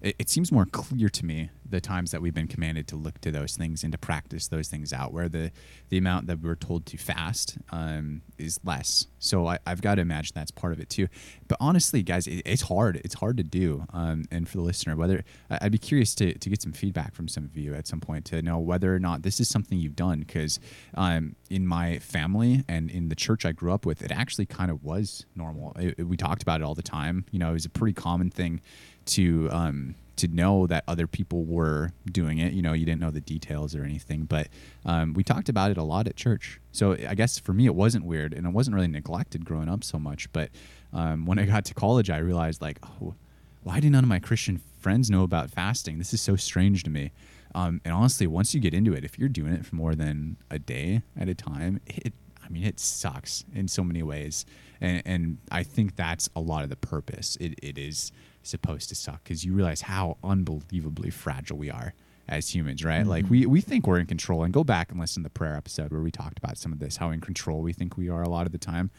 it, 0.00 0.16
it, 0.18 0.30
seems 0.30 0.50
more 0.50 0.64
clear 0.66 1.08
to 1.08 1.24
me 1.26 1.50
the 1.68 1.80
times 1.80 2.10
that 2.10 2.22
we've 2.22 2.34
been 2.34 2.48
commanded 2.48 2.88
to 2.88 2.96
look 2.96 3.20
to 3.20 3.30
those 3.30 3.56
things 3.56 3.84
and 3.84 3.92
to 3.92 3.98
practice 3.98 4.48
those 4.48 4.68
things 4.68 4.92
out, 4.92 5.12
where 5.12 5.28
the 5.28 5.52
the 5.88 5.98
amount 5.98 6.26
that 6.26 6.40
we're 6.40 6.54
told 6.56 6.86
to 6.86 6.96
fast 6.96 7.58
um, 7.70 8.22
is 8.38 8.58
less. 8.64 9.06
So 9.18 9.46
I, 9.46 9.58
have 9.66 9.82
got 9.82 9.96
to 9.96 10.02
imagine 10.02 10.32
that's 10.34 10.50
part 10.50 10.72
of 10.72 10.80
it 10.80 10.88
too. 10.88 11.08
But 11.48 11.58
honestly, 11.60 12.02
guys, 12.02 12.26
it, 12.26 12.42
it's 12.44 12.62
hard. 12.62 13.00
It's 13.04 13.14
hard 13.14 13.36
to 13.36 13.42
do. 13.42 13.86
Um, 13.92 14.24
and 14.30 14.48
for 14.48 14.56
the 14.56 14.62
listener, 14.62 14.96
whether 14.96 15.24
I'd 15.50 15.72
be 15.72 15.78
curious 15.78 16.14
to, 16.16 16.36
to 16.36 16.50
get 16.50 16.62
some 16.62 16.72
feedback 16.72 17.14
from 17.14 17.28
some 17.28 17.44
of 17.44 17.56
you 17.56 17.74
at 17.74 17.86
some 17.86 18.00
point 18.00 18.24
to 18.26 18.42
know 18.42 18.58
whether 18.58 18.94
or 18.94 18.98
not 18.98 19.22
this 19.22 19.40
is 19.40 19.48
something 19.48 19.78
you've 19.78 19.96
done. 19.96 20.20
Because 20.20 20.58
um, 20.94 21.36
in 21.50 21.66
my 21.66 21.98
family 21.98 22.64
and 22.68 22.90
in 22.90 23.08
the 23.08 23.16
church 23.16 23.44
I 23.44 23.52
grew 23.52 23.72
up 23.72 23.84
with, 23.84 24.02
it 24.02 24.10
actually 24.10 24.46
kind 24.46 24.70
of 24.70 24.82
was 24.82 25.26
normal. 25.34 25.76
It, 25.78 26.06
we 26.06 26.16
talked 26.16 26.42
about 26.42 26.60
it 26.60 26.64
all 26.64 26.74
the 26.74 26.82
time. 26.82 27.26
You 27.30 27.38
know, 27.38 27.50
it 27.50 27.54
was 27.54 27.66
a 27.66 27.70
pretty 27.70 27.94
common 27.94 28.30
thing 28.30 28.60
to 29.10 29.48
um, 29.50 29.94
to 30.16 30.28
know 30.28 30.66
that 30.66 30.84
other 30.86 31.06
people 31.06 31.44
were 31.44 31.92
doing 32.10 32.38
it. 32.38 32.52
You 32.52 32.62
know, 32.62 32.74
you 32.74 32.84
didn't 32.84 33.00
know 33.00 33.10
the 33.10 33.20
details 33.20 33.74
or 33.74 33.84
anything, 33.84 34.24
but 34.24 34.48
um, 34.84 35.14
we 35.14 35.24
talked 35.24 35.48
about 35.48 35.70
it 35.70 35.78
a 35.78 35.82
lot 35.82 36.06
at 36.06 36.16
church. 36.16 36.60
So 36.72 36.92
I 36.92 37.14
guess 37.14 37.38
for 37.38 37.52
me, 37.52 37.66
it 37.66 37.74
wasn't 37.74 38.04
weird, 38.04 38.34
and 38.34 38.46
it 38.46 38.50
wasn't 38.50 38.74
really 38.74 38.88
neglected 38.88 39.44
growing 39.44 39.68
up 39.68 39.82
so 39.82 39.98
much. 39.98 40.30
But 40.32 40.50
um, 40.92 41.24
when 41.26 41.38
I 41.38 41.46
got 41.46 41.64
to 41.66 41.74
college, 41.74 42.10
I 42.10 42.18
realized 42.18 42.60
like, 42.60 42.78
oh, 42.84 43.14
why 43.62 43.80
do 43.80 43.88
none 43.88 44.04
of 44.04 44.08
my 44.08 44.18
Christian 44.18 44.60
friends 44.78 45.10
know 45.10 45.22
about 45.22 45.50
fasting? 45.50 45.98
This 45.98 46.12
is 46.12 46.20
so 46.20 46.36
strange 46.36 46.82
to 46.84 46.90
me. 46.90 47.12
Um, 47.54 47.80
and 47.84 47.92
honestly, 47.92 48.26
once 48.26 48.54
you 48.54 48.60
get 48.60 48.74
into 48.74 48.92
it, 48.92 49.04
if 49.04 49.18
you're 49.18 49.28
doing 49.28 49.52
it 49.52 49.66
for 49.66 49.74
more 49.74 49.94
than 49.94 50.36
a 50.50 50.58
day 50.58 51.02
at 51.18 51.28
a 51.28 51.34
time, 51.34 51.80
it 51.86 52.12
I 52.50 52.52
mean, 52.52 52.64
it 52.64 52.80
sucks 52.80 53.44
in 53.54 53.68
so 53.68 53.84
many 53.84 54.02
ways, 54.02 54.44
and, 54.80 55.02
and 55.06 55.38
I 55.52 55.62
think 55.62 55.94
that's 55.94 56.28
a 56.34 56.40
lot 56.40 56.64
of 56.64 56.70
the 56.70 56.76
purpose. 56.76 57.36
It, 57.40 57.54
it 57.62 57.78
is 57.78 58.10
supposed 58.42 58.88
to 58.88 58.94
suck 58.94 59.22
because 59.24 59.44
you 59.44 59.52
realize 59.52 59.82
how 59.82 60.16
unbelievably 60.24 61.10
fragile 61.10 61.58
we 61.58 61.70
are 61.70 61.94
as 62.28 62.54
humans, 62.54 62.84
right? 62.84 63.00
Mm-hmm. 63.00 63.08
Like 63.10 63.30
we 63.30 63.46
we 63.46 63.60
think 63.60 63.86
we're 63.86 63.98
in 63.98 64.06
control. 64.06 64.44
And 64.44 64.54
go 64.54 64.64
back 64.64 64.90
and 64.90 65.00
listen 65.00 65.22
to 65.22 65.28
the 65.28 65.32
prayer 65.32 65.56
episode 65.56 65.90
where 65.90 66.00
we 66.00 66.10
talked 66.10 66.38
about 66.38 66.56
some 66.56 66.72
of 66.72 66.78
this, 66.78 66.96
how 66.96 67.10
in 67.10 67.20
control 67.20 67.60
we 67.60 67.72
think 67.72 67.96
we 67.96 68.08
are 68.08 68.22
a 68.22 68.28
lot 68.28 68.46
of 68.46 68.52
the 68.52 68.58
time, 68.58 68.90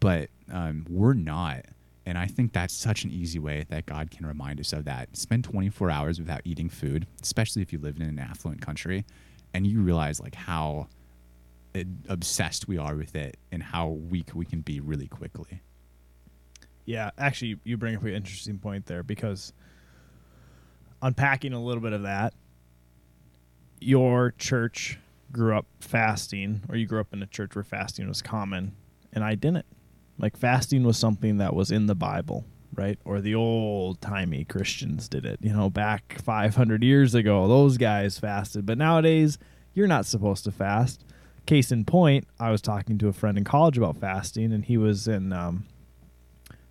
but 0.00 0.30
um, 0.50 0.86
we're 0.88 1.14
not. 1.14 1.66
and 2.06 2.16
I 2.16 2.26
think 2.26 2.52
that's 2.52 2.72
such 2.72 3.04
an 3.04 3.10
easy 3.10 3.38
way 3.38 3.66
that 3.68 3.84
God 3.84 4.10
can 4.10 4.24
remind 4.24 4.60
us 4.60 4.72
of 4.72 4.84
that. 4.86 5.14
Spend 5.16 5.44
24 5.44 5.90
hours 5.90 6.18
without 6.18 6.40
eating 6.44 6.70
food, 6.70 7.06
especially 7.22 7.60
if 7.62 7.72
you 7.72 7.78
live 7.78 7.96
in 7.96 8.02
an 8.02 8.18
affluent 8.18 8.62
country, 8.62 9.04
and 9.52 9.66
you 9.66 9.82
realize 9.82 10.20
like 10.20 10.34
how 10.34 10.88
uh, 11.74 11.82
obsessed 12.08 12.68
we 12.68 12.78
are 12.78 12.94
with 12.94 13.14
it 13.14 13.36
and 13.52 13.62
how 13.62 13.88
weak 13.88 14.30
we 14.34 14.46
can 14.46 14.60
be 14.60 14.80
really 14.80 15.08
quickly. 15.08 15.60
Yeah, 16.88 17.10
actually, 17.18 17.58
you 17.64 17.76
bring 17.76 17.96
up 17.96 18.02
an 18.04 18.14
interesting 18.14 18.58
point 18.58 18.86
there 18.86 19.02
because 19.02 19.52
unpacking 21.02 21.52
a 21.52 21.62
little 21.62 21.82
bit 21.82 21.92
of 21.92 22.04
that, 22.04 22.32
your 23.78 24.32
church 24.38 24.98
grew 25.30 25.54
up 25.54 25.66
fasting, 25.80 26.62
or 26.66 26.76
you 26.76 26.86
grew 26.86 26.98
up 26.98 27.12
in 27.12 27.22
a 27.22 27.26
church 27.26 27.54
where 27.54 27.62
fasting 27.62 28.08
was 28.08 28.22
common, 28.22 28.74
and 29.12 29.22
I 29.22 29.34
didn't. 29.34 29.66
Like, 30.18 30.38
fasting 30.38 30.82
was 30.82 30.96
something 30.96 31.36
that 31.36 31.54
was 31.54 31.70
in 31.70 31.88
the 31.88 31.94
Bible, 31.94 32.46
right? 32.74 32.98
Or 33.04 33.20
the 33.20 33.34
old 33.34 34.00
timey 34.00 34.44
Christians 34.44 35.10
did 35.10 35.26
it, 35.26 35.40
you 35.42 35.52
know, 35.52 35.68
back 35.68 36.18
500 36.22 36.82
years 36.82 37.14
ago. 37.14 37.46
Those 37.46 37.76
guys 37.76 38.18
fasted. 38.18 38.64
But 38.64 38.78
nowadays, 38.78 39.36
you're 39.74 39.88
not 39.88 40.06
supposed 40.06 40.42
to 40.44 40.50
fast. 40.50 41.04
Case 41.44 41.70
in 41.70 41.84
point, 41.84 42.26
I 42.40 42.50
was 42.50 42.62
talking 42.62 42.96
to 42.96 43.08
a 43.08 43.12
friend 43.12 43.36
in 43.36 43.44
college 43.44 43.76
about 43.76 43.98
fasting, 43.98 44.54
and 44.54 44.64
he 44.64 44.78
was 44.78 45.06
in 45.06 45.34
um, 45.34 45.66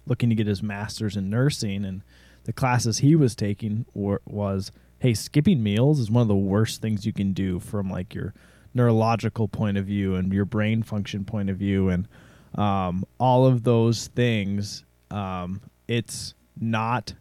looking 0.08 0.30
to 0.30 0.36
get 0.36 0.48
his 0.48 0.64
master's 0.64 1.16
in 1.16 1.30
nursing, 1.30 1.86
and 1.86 2.02
the 2.46 2.54
classes 2.54 3.00
he 3.00 3.16
was 3.16 3.36
taking 3.36 3.86
were, 3.94 4.22
was 4.26 4.72
hey, 5.00 5.14
skipping 5.14 5.62
meals 5.62 6.00
is 6.00 6.10
one 6.10 6.22
of 6.22 6.28
the 6.28 6.36
worst 6.36 6.82
things 6.82 7.06
you 7.06 7.14
can 7.14 7.34
do 7.34 7.60
from 7.60 7.90
like 7.90 8.16
your 8.16 8.34
neurological 8.74 9.48
point 9.48 9.78
of 9.78 9.86
view 9.86 10.16
and 10.16 10.34
your 10.34 10.46
brain 10.46 10.82
function 10.82 11.24
point 11.24 11.50
of 11.50 11.58
view, 11.58 11.90
and 11.90 12.08
um, 12.56 13.06
all 13.20 13.46
of 13.46 13.64
those 13.64 14.08
things. 14.08 14.84
Um, 15.10 15.62
it's 15.88 16.34
not 16.60 17.14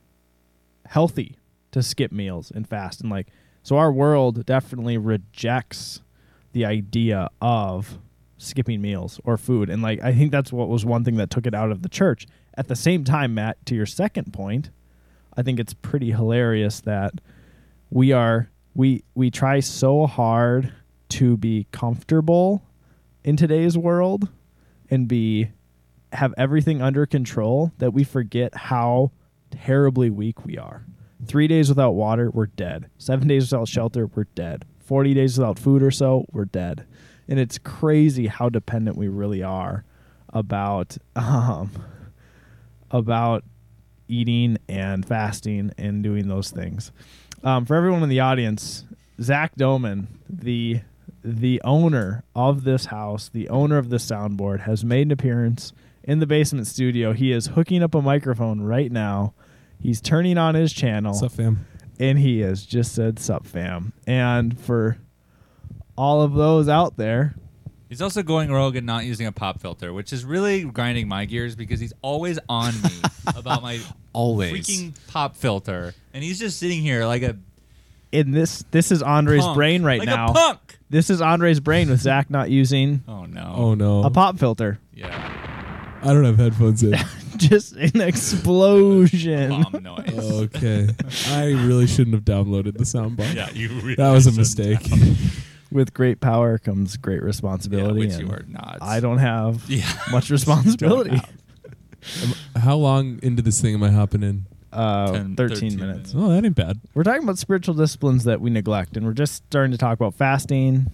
healthy 0.86 1.36
to 1.70 1.82
skip 1.82 2.10
meals 2.10 2.50
and 2.50 2.68
fast, 2.68 3.00
and 3.00 3.10
like 3.10 3.28
so, 3.66 3.78
our 3.78 3.90
world 3.90 4.46
definitely 4.46 4.96
rejects 4.96 6.00
the 6.52 6.64
idea 6.64 7.28
of 7.42 7.98
skipping 8.38 8.80
meals 8.80 9.20
or 9.24 9.36
food. 9.36 9.68
And 9.68 9.82
like 9.82 10.00
I 10.04 10.14
think 10.14 10.30
that's 10.30 10.52
what 10.52 10.68
was 10.68 10.84
one 10.84 11.02
thing 11.02 11.16
that 11.16 11.30
took 11.30 11.48
it 11.48 11.54
out 11.54 11.72
of 11.72 11.82
the 11.82 11.88
church. 11.88 12.28
At 12.56 12.68
the 12.68 12.76
same 12.76 13.04
time, 13.04 13.34
Matt, 13.34 13.64
to 13.66 13.74
your 13.74 13.86
second 13.86 14.32
point, 14.32 14.70
I 15.36 15.42
think 15.42 15.60
it's 15.60 15.74
pretty 15.74 16.12
hilarious 16.12 16.80
that 16.80 17.14
we 17.90 18.12
are 18.12 18.50
we 18.74 19.04
we 19.14 19.30
try 19.30 19.60
so 19.60 20.06
hard 20.06 20.72
to 21.10 21.36
be 21.36 21.66
comfortable 21.70 22.62
in 23.24 23.36
today's 23.36 23.76
world 23.76 24.28
and 24.90 25.06
be 25.06 25.50
have 26.12 26.32
everything 26.38 26.80
under 26.80 27.04
control 27.04 27.72
that 27.78 27.92
we 27.92 28.04
forget 28.04 28.54
how 28.54 29.10
terribly 29.50 30.08
weak 30.08 30.44
we 30.44 30.56
are. 30.56 30.86
3 31.26 31.48
days 31.48 31.68
without 31.68 31.92
water, 31.92 32.30
we're 32.30 32.46
dead. 32.46 32.88
7 32.98 33.28
days 33.28 33.50
without 33.50 33.68
shelter, 33.68 34.06
we're 34.06 34.24
dead. 34.34 34.64
40 34.78 35.14
days 35.14 35.38
without 35.38 35.58
food 35.58 35.82
or 35.82 35.90
so, 35.90 36.24
we're 36.32 36.44
dead. 36.44 36.86
And 37.28 37.38
it's 37.38 37.58
crazy 37.58 38.28
how 38.28 38.48
dependent 38.48 38.96
we 38.96 39.08
really 39.08 39.42
are 39.42 39.84
about 40.30 40.96
um, 41.16 41.70
about 42.90 43.44
eating 44.08 44.58
and 44.68 45.06
fasting 45.06 45.72
and 45.78 46.02
doing 46.02 46.28
those 46.28 46.50
things. 46.50 46.92
Um, 47.42 47.66
for 47.66 47.74
everyone 47.76 48.02
in 48.02 48.08
the 48.08 48.20
audience, 48.20 48.84
Zach 49.20 49.54
Doman, 49.56 50.08
the 50.28 50.80
the 51.24 51.60
owner 51.64 52.22
of 52.36 52.62
this 52.62 52.86
house, 52.86 53.28
the 53.28 53.48
owner 53.48 53.78
of 53.78 53.88
the 53.90 53.96
soundboard, 53.96 54.60
has 54.60 54.84
made 54.84 55.08
an 55.08 55.10
appearance 55.10 55.72
in 56.04 56.20
the 56.20 56.26
basement 56.26 56.68
studio. 56.68 57.12
He 57.12 57.32
is 57.32 57.48
hooking 57.48 57.82
up 57.82 57.96
a 57.96 58.02
microphone 58.02 58.60
right 58.60 58.92
now. 58.92 59.34
He's 59.80 60.00
turning 60.00 60.38
on 60.38 60.54
his 60.54 60.72
channel 60.72 61.12
What's 61.12 61.24
up, 61.24 61.32
fam? 61.32 61.66
and 61.98 62.18
he 62.18 62.40
has 62.40 62.64
just 62.64 62.94
said 62.94 63.18
sup 63.18 63.44
fam 63.46 63.92
and 64.06 64.58
for 64.58 64.98
all 65.98 66.22
of 66.22 66.34
those 66.34 66.68
out 66.68 66.96
there 66.96 67.34
He's 67.88 68.02
also 68.02 68.22
going 68.22 68.50
rogue 68.50 68.74
and 68.76 68.84
not 68.86 69.04
using 69.04 69.26
a 69.26 69.32
pop 69.32 69.60
filter, 69.60 69.92
which 69.92 70.12
is 70.12 70.24
really 70.24 70.64
grinding 70.64 71.06
my 71.08 71.24
gears 71.24 71.54
because 71.54 71.78
he's 71.78 71.92
always 72.02 72.38
on 72.48 72.74
me 72.82 72.90
about 73.36 73.62
my 73.62 73.78
Always. 74.12 74.52
freaking 74.52 74.92
pop 75.08 75.36
filter, 75.36 75.94
and 76.14 76.24
he's 76.24 76.38
just 76.38 76.58
sitting 76.58 76.82
here 76.82 77.04
like 77.06 77.22
a 77.22 77.36
in 78.12 78.30
this 78.32 78.64
this 78.70 78.90
is 78.92 79.02
andre's 79.02 79.42
punk. 79.42 79.56
brain 79.56 79.82
right 79.82 79.98
like 79.98 80.06
now 80.06 80.30
A 80.30 80.32
punk. 80.32 80.78
this 80.90 81.10
is 81.10 81.20
andre's 81.20 81.58
brain 81.60 81.90
with 81.90 82.00
zach 82.00 82.30
not 82.30 82.48
using 82.50 83.02
Oh 83.08 83.24
no. 83.26 83.52
Oh 83.56 83.74
no, 83.74 84.04
a 84.04 84.10
pop 84.10 84.38
filter 84.38 84.78
Yeah. 84.94 85.32
I 86.02 86.12
don't 86.12 86.24
have 86.24 86.38
headphones 86.38 86.82
in. 86.84 86.94
just 87.36 87.74
an 87.74 88.00
explosion 88.00 89.62
Bomb 89.62 89.82
noise. 89.82 90.32
okay, 90.54 90.88
I 91.28 91.46
really 91.66 91.86
shouldn't 91.86 92.14
have 92.14 92.24
downloaded 92.24 92.78
the 92.78 92.84
soundbar. 92.84 93.32
Yeah, 93.34 93.50
you. 93.50 93.68
Really 93.80 93.94
that 93.96 94.10
was 94.12 94.26
a 94.26 94.30
shouldn't 94.30 94.38
mistake. 94.38 94.86
have. 94.86 95.45
With 95.76 95.94
great 95.94 96.20
power 96.20 96.58
comes 96.58 96.96
great 96.96 97.20
Yeah, 97.20 97.26
responsibility 97.26 98.00
which 98.00 98.14
and 98.14 98.20
you 98.28 98.30
are 98.32 98.44
not. 98.48 98.78
i 98.80 98.98
don't 98.98 99.18
have 99.18 99.62
Yeah. 99.68 99.88
much 100.10 100.30
responsibility 100.38 101.20
How 102.56 102.76
long 102.76 103.18
into 103.22 103.42
this 103.42 103.60
thing 103.60 103.74
am 103.74 103.82
I 103.82 103.90
hopping 103.90 104.22
in? 104.22 104.46
uh 104.72 105.12
10, 105.12 105.36
13, 105.36 105.36
13 105.36 105.78
minutes 105.78 106.12
minutes. 106.12 106.14
Oh, 106.16 106.28
that 106.28 106.44
ain't 106.44 106.54
bad. 106.56 106.80
we're 106.94 107.02
talking 107.04 107.22
about 107.22 107.38
spiritual 107.38 107.74
disciplines 107.74 108.24
that 108.24 108.40
we 108.40 108.50
neglect 108.50 108.96
and 108.96 109.06
we're 109.06 109.12
just 109.12 109.44
starting 109.46 109.70
to 109.72 109.78
talk 109.78 109.94
about 109.98 110.14
fasting 110.14 110.86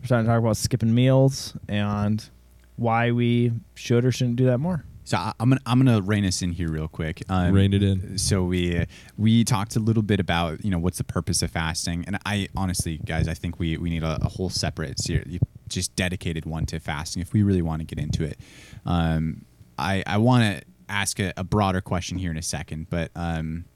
we're 0.00 0.06
starting 0.06 0.26
to 0.26 0.30
talk 0.32 0.38
about 0.38 0.56
skipping 0.56 0.94
meals 0.94 1.56
and 1.68 2.30
why 2.76 3.10
we 3.10 3.52
should 3.74 4.04
or 4.04 4.12
shouldn't 4.12 4.36
do 4.36 4.46
that 4.46 4.58
more 4.58 4.84
So 5.04 5.18
I, 5.18 5.32
I'm 5.38 5.50
gonna 5.50 5.60
I'm 5.66 5.78
gonna 5.78 6.00
rein 6.00 6.24
us 6.24 6.42
in 6.42 6.52
here 6.52 6.70
real 6.70 6.88
quick. 6.88 7.22
Um, 7.28 7.52
Rein 7.52 7.72
it 7.74 7.82
in. 7.82 8.18
So 8.18 8.42
we 8.44 8.84
we 9.16 9.44
talked 9.44 9.76
a 9.76 9.80
little 9.80 10.02
bit 10.02 10.18
about 10.18 10.64
you 10.64 10.70
know 10.70 10.78
what's 10.78 10.98
the 10.98 11.04
purpose 11.04 11.42
of 11.42 11.50
fasting, 11.50 12.04
and 12.06 12.18
I 12.24 12.48
honestly, 12.56 12.98
guys, 12.98 13.28
I 13.28 13.34
think 13.34 13.58
we 13.58 13.76
we 13.76 13.90
need 13.90 14.02
a, 14.02 14.18
a 14.22 14.28
whole 14.28 14.50
separate 14.50 14.98
series, 14.98 15.38
just 15.68 15.94
dedicated 15.94 16.46
one 16.46 16.66
to 16.66 16.80
fasting 16.80 17.20
if 17.20 17.32
we 17.32 17.42
really 17.42 17.62
want 17.62 17.80
to 17.80 17.86
get 17.86 18.02
into 18.02 18.24
it. 18.24 18.38
Um, 18.86 19.44
I 19.78 20.02
I 20.06 20.18
want 20.18 20.58
to 20.58 20.64
ask 20.88 21.20
a, 21.20 21.32
a 21.36 21.44
broader 21.44 21.80
question 21.80 22.18
here 22.18 22.30
in 22.30 22.38
a 22.38 22.42
second, 22.42 22.88
but 22.88 23.10
um, 23.14 23.66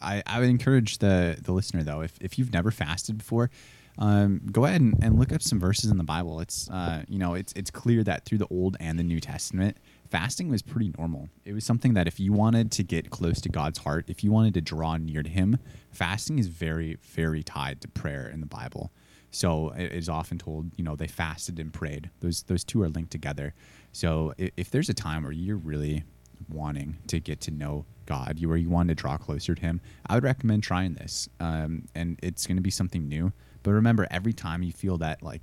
I 0.00 0.22
I 0.26 0.40
would 0.40 0.48
encourage 0.48 0.98
the 0.98 1.38
the 1.42 1.52
listener 1.52 1.82
though 1.82 2.00
if 2.00 2.14
if 2.20 2.38
you've 2.38 2.52
never 2.52 2.70
fasted 2.70 3.18
before. 3.18 3.50
Um, 3.98 4.40
go 4.50 4.64
ahead 4.64 4.80
and, 4.80 4.94
and 5.02 5.18
look 5.18 5.30
up 5.30 5.42
some 5.42 5.60
verses 5.60 5.90
in 5.90 5.98
the 5.98 6.04
Bible. 6.04 6.40
It's 6.40 6.70
uh, 6.70 7.02
you 7.06 7.18
know 7.18 7.34
it's 7.34 7.52
it's 7.52 7.70
clear 7.70 8.02
that 8.04 8.24
through 8.24 8.38
the 8.38 8.46
Old 8.48 8.76
and 8.80 8.98
the 8.98 9.02
New 9.02 9.20
Testament, 9.20 9.76
fasting 10.10 10.48
was 10.48 10.60
pretty 10.60 10.92
normal. 10.98 11.28
It 11.44 11.52
was 11.52 11.64
something 11.64 11.94
that 11.94 12.08
if 12.08 12.18
you 12.18 12.32
wanted 12.32 12.70
to 12.72 12.82
get 12.82 13.10
close 13.10 13.40
to 13.42 13.48
God's 13.48 13.78
heart, 13.78 14.04
if 14.08 14.24
you 14.24 14.32
wanted 14.32 14.54
to 14.54 14.60
draw 14.60 14.96
near 14.96 15.22
to 15.22 15.30
Him, 15.30 15.58
fasting 15.92 16.38
is 16.38 16.48
very, 16.48 16.98
very 17.00 17.42
tied 17.42 17.80
to 17.82 17.88
prayer 17.88 18.28
in 18.28 18.40
the 18.40 18.46
Bible. 18.46 18.90
So 19.30 19.70
it 19.70 19.92
is 19.92 20.08
often 20.08 20.38
told, 20.38 20.72
you 20.76 20.82
know, 20.82 20.96
they 20.96 21.06
fasted 21.06 21.60
and 21.60 21.72
prayed. 21.72 22.10
Those 22.18 22.42
those 22.42 22.64
two 22.64 22.82
are 22.82 22.88
linked 22.88 23.12
together. 23.12 23.54
So 23.92 24.34
if, 24.36 24.50
if 24.56 24.70
there's 24.70 24.88
a 24.88 24.94
time 24.94 25.22
where 25.22 25.32
you're 25.32 25.56
really 25.56 26.02
wanting 26.48 26.98
to 27.06 27.20
get 27.20 27.40
to 27.42 27.52
know 27.52 27.84
God, 28.06 28.38
you 28.40 28.48
where 28.48 28.56
you 28.56 28.68
want 28.68 28.88
to 28.88 28.94
draw 28.96 29.16
closer 29.16 29.54
to 29.54 29.60
Him, 29.60 29.80
I 30.06 30.14
would 30.14 30.24
recommend 30.24 30.64
trying 30.64 30.94
this. 30.94 31.28
Um, 31.38 31.84
and 31.94 32.18
it's 32.22 32.46
going 32.46 32.56
to 32.56 32.62
be 32.62 32.70
something 32.70 33.08
new. 33.08 33.32
But 33.62 33.72
remember, 33.72 34.08
every 34.10 34.32
time 34.32 34.64
you 34.64 34.72
feel 34.72 34.98
that 34.98 35.22
like 35.22 35.42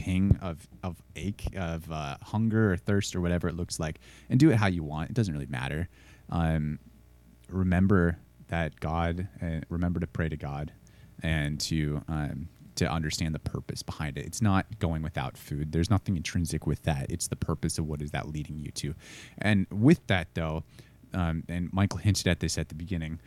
ping 0.00 0.38
of 0.40 0.66
of 0.82 0.96
ache 1.14 1.46
of 1.54 1.92
uh, 1.92 2.16
hunger 2.22 2.72
or 2.72 2.76
thirst 2.78 3.14
or 3.14 3.20
whatever 3.20 3.48
it 3.48 3.54
looks 3.54 3.78
like 3.78 4.00
and 4.30 4.40
do 4.40 4.50
it 4.50 4.56
how 4.56 4.66
you 4.66 4.82
want. 4.82 5.10
It 5.10 5.12
doesn't 5.14 5.34
really 5.34 5.46
matter. 5.46 5.90
Um, 6.30 6.78
remember 7.50 8.16
that 8.48 8.80
god 8.80 9.28
uh, 9.42 9.60
remember 9.68 10.00
to 10.00 10.06
pray 10.06 10.28
to 10.30 10.36
god 10.36 10.72
and 11.22 11.60
to 11.60 12.02
um, 12.08 12.48
to 12.76 12.90
understand 12.90 13.34
the 13.34 13.40
purpose 13.40 13.82
behind 13.82 14.16
it. 14.16 14.24
It's 14.24 14.40
not 14.40 14.78
going 14.78 15.02
without 15.02 15.36
food. 15.36 15.72
There's 15.72 15.90
nothing 15.90 16.16
intrinsic 16.16 16.66
with 16.66 16.82
that. 16.84 17.10
It's 17.10 17.28
the 17.28 17.36
purpose 17.36 17.76
of 17.76 17.86
what 17.86 18.00
is 18.00 18.12
that 18.12 18.26
leading 18.26 18.58
you 18.62 18.70
to. 18.70 18.94
And 19.38 19.66
with 19.70 20.06
that 20.06 20.28
though 20.34 20.64
um, 21.12 21.44
and 21.48 21.72
michael 21.72 21.98
hinted 21.98 22.26
at 22.28 22.40
this 22.40 22.56
at 22.56 22.68
the 22.68 22.74
beginning 22.74 23.20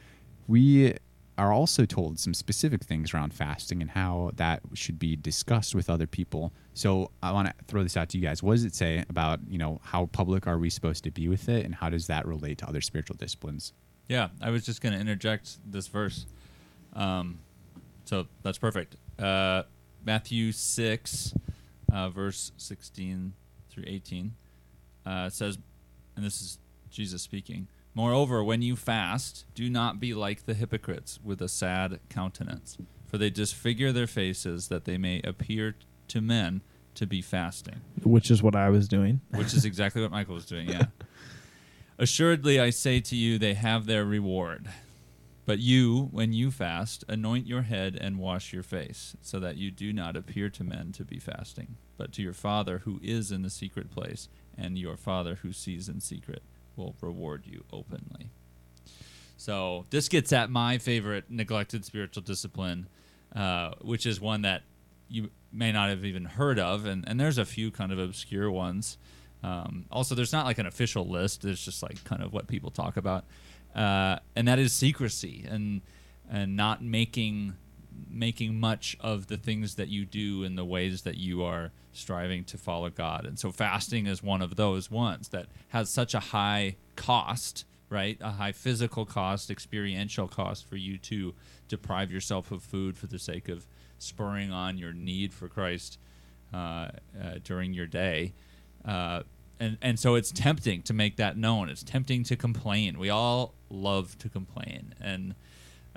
we 0.47 0.95
are 1.37 1.51
also 1.51 1.85
told 1.85 2.19
some 2.19 2.33
specific 2.33 2.83
things 2.83 3.13
around 3.13 3.33
fasting 3.33 3.81
and 3.81 3.89
how 3.89 4.31
that 4.35 4.61
should 4.73 4.99
be 4.99 5.15
discussed 5.15 5.73
with 5.73 5.89
other 5.89 6.05
people. 6.05 6.53
So 6.73 7.09
I 7.23 7.31
want 7.31 7.47
to 7.47 7.53
throw 7.65 7.81
this 7.81 7.97
out 7.97 8.09
to 8.09 8.17
you 8.17 8.23
guys. 8.23 8.43
What 8.43 8.53
does 8.53 8.65
it 8.65 8.75
say 8.75 9.03
about 9.09 9.39
you 9.47 9.57
know 9.57 9.79
how 9.83 10.07
public 10.07 10.47
are 10.47 10.57
we 10.57 10.69
supposed 10.69 11.03
to 11.05 11.11
be 11.11 11.27
with 11.27 11.49
it, 11.49 11.65
and 11.65 11.73
how 11.73 11.89
does 11.89 12.07
that 12.07 12.27
relate 12.27 12.59
to 12.59 12.67
other 12.67 12.81
spiritual 12.81 13.15
disciplines? 13.15 13.73
Yeah, 14.07 14.29
I 14.41 14.49
was 14.49 14.65
just 14.65 14.81
going 14.81 14.93
to 14.93 14.99
interject 14.99 15.57
this 15.65 15.87
verse. 15.87 16.25
Um, 16.93 17.39
so 18.05 18.27
that's 18.43 18.57
perfect. 18.57 18.97
Uh, 19.17 19.63
Matthew 20.05 20.51
6, 20.51 21.33
uh, 21.91 22.09
verse 22.09 22.51
16 22.57 23.33
through 23.69 23.85
18 23.87 24.33
uh, 25.05 25.29
says, 25.29 25.57
and 26.15 26.25
this 26.25 26.41
is 26.41 26.59
Jesus 26.91 27.21
speaking 27.21 27.67
Moreover, 27.95 28.43
when 28.43 28.61
you 28.61 28.75
fast, 28.75 29.45
do 29.53 29.69
not 29.69 29.99
be 29.99 30.13
like 30.13 30.45
the 30.45 30.55
hypocrites 30.55 31.19
with 31.23 31.41
a 31.41 31.47
sad 31.47 31.99
countenance, 32.09 32.77
for 33.05 33.17
they 33.17 33.29
disfigure 33.29 33.91
their 33.91 34.07
faces 34.07 34.67
that 34.69 34.85
they 34.85 34.97
may 34.97 35.21
appear 35.23 35.75
to 36.07 36.21
men 36.21 36.61
to 36.95 37.07
be 37.07 37.23
fasting 37.23 37.81
which 38.03 38.29
is 38.29 38.43
what 38.43 38.55
i 38.55 38.69
was 38.69 38.87
doing 38.87 39.19
which 39.31 39.51
is 39.55 39.65
exactly 39.65 39.99
what 39.99 40.11
Michael 40.11 40.35
was 40.35 40.45
doing. 40.45 40.69
Yeah. 40.69 40.85
Assuredly, 41.97 42.59
I 42.59 42.71
say 42.71 42.99
to 43.01 43.15
you, 43.15 43.37
they 43.37 43.53
have 43.53 43.85
their 43.85 44.03
reward. 44.03 44.69
But 45.45 45.59
you, 45.59 46.09
when 46.11 46.33
you 46.33 46.51
fast, 46.51 47.03
anoint 47.07 47.47
your 47.47 47.63
head 47.63 47.97
and 47.99 48.17
wash 48.17 48.53
your 48.53 48.63
face, 48.63 49.15
so 49.21 49.39
that 49.39 49.57
you 49.57 49.71
do 49.71 49.91
not 49.91 50.15
appear 50.15 50.49
to 50.49 50.63
men 50.63 50.91
to 50.93 51.03
be 51.03 51.19
fasting, 51.19 51.75
but 51.97 52.13
to 52.13 52.21
your 52.21 52.33
Father 52.33 52.79
who 52.79 52.99
is 53.03 53.31
in 53.31 53.41
the 53.41 53.49
secret 53.49 53.91
place, 53.91 54.29
and 54.57 54.77
your 54.77 54.95
Father 54.95 55.35
who 55.35 55.51
sees 55.51 55.89
in 55.89 55.99
secret 55.99 56.43
will 56.75 56.95
reward 57.01 57.43
you 57.45 57.63
openly. 57.71 58.29
So, 59.37 59.85
this 59.89 60.07
gets 60.07 60.31
at 60.31 60.49
my 60.49 60.77
favorite 60.77 61.25
neglected 61.29 61.83
spiritual 61.83 62.23
discipline, 62.23 62.87
uh, 63.35 63.71
which 63.81 64.05
is 64.05 64.21
one 64.21 64.43
that 64.43 64.63
you 65.09 65.31
may 65.51 65.71
not 65.71 65.89
have 65.89 66.05
even 66.05 66.25
heard 66.25 66.57
of, 66.59 66.85
and, 66.85 67.03
and 67.07 67.19
there's 67.19 67.37
a 67.37 67.45
few 67.45 67.69
kind 67.69 67.91
of 67.91 67.99
obscure 67.99 68.49
ones. 68.49 68.97
Um, 69.43 69.85
also, 69.91 70.15
there's 70.15 70.31
not 70.31 70.45
like 70.45 70.57
an 70.57 70.65
official 70.65 71.07
list. 71.07 71.43
It's 71.43 71.63
just 71.63 71.83
like 71.83 72.03
kind 72.05 72.23
of 72.23 72.31
what 72.31 72.47
people 72.47 72.71
talk 72.71 72.95
about, 72.95 73.25
uh, 73.75 74.19
and 74.35 74.47
that 74.47 74.59
is 74.59 74.71
secrecy 74.73 75.45
and 75.47 75.81
and 76.29 76.55
not 76.55 76.81
making 76.81 77.53
making 78.09 78.59
much 78.59 78.97
of 78.99 79.27
the 79.27 79.37
things 79.37 79.75
that 79.75 79.89
you 79.89 80.05
do 80.05 80.43
and 80.43 80.57
the 80.57 80.65
ways 80.65 81.01
that 81.03 81.17
you 81.17 81.43
are 81.43 81.71
striving 81.91 82.43
to 82.45 82.57
follow 82.57 82.89
God. 82.89 83.25
And 83.25 83.39
so, 83.39 83.51
fasting 83.51 84.07
is 84.07 84.21
one 84.21 84.41
of 84.41 84.55
those 84.55 84.89
ones 84.91 85.29
that 85.29 85.47
has 85.69 85.89
such 85.89 86.13
a 86.13 86.19
high 86.19 86.75
cost, 86.95 87.65
right? 87.89 88.17
A 88.21 88.31
high 88.31 88.51
physical 88.51 89.05
cost, 89.05 89.49
experiential 89.49 90.27
cost 90.27 90.67
for 90.67 90.75
you 90.75 90.97
to 90.99 91.33
deprive 91.67 92.11
yourself 92.11 92.51
of 92.51 92.61
food 92.63 92.97
for 92.97 93.07
the 93.07 93.19
sake 93.19 93.49
of 93.49 93.67
spurring 93.97 94.51
on 94.51 94.77
your 94.77 94.93
need 94.93 95.33
for 95.33 95.47
Christ 95.47 95.97
uh, 96.53 96.57
uh, 96.57 96.89
during 97.43 97.73
your 97.73 97.87
day. 97.87 98.33
Uh, 98.85 99.23
and 99.59 99.77
and 99.81 99.99
so 99.99 100.15
it's 100.15 100.31
tempting 100.31 100.81
to 100.83 100.93
make 100.93 101.15
that 101.17 101.37
known. 101.37 101.69
It's 101.69 101.83
tempting 101.83 102.23
to 102.25 102.35
complain. 102.35 102.99
We 102.99 103.09
all 103.09 103.53
love 103.69 104.17
to 104.19 104.29
complain, 104.29 104.93
and 104.99 105.35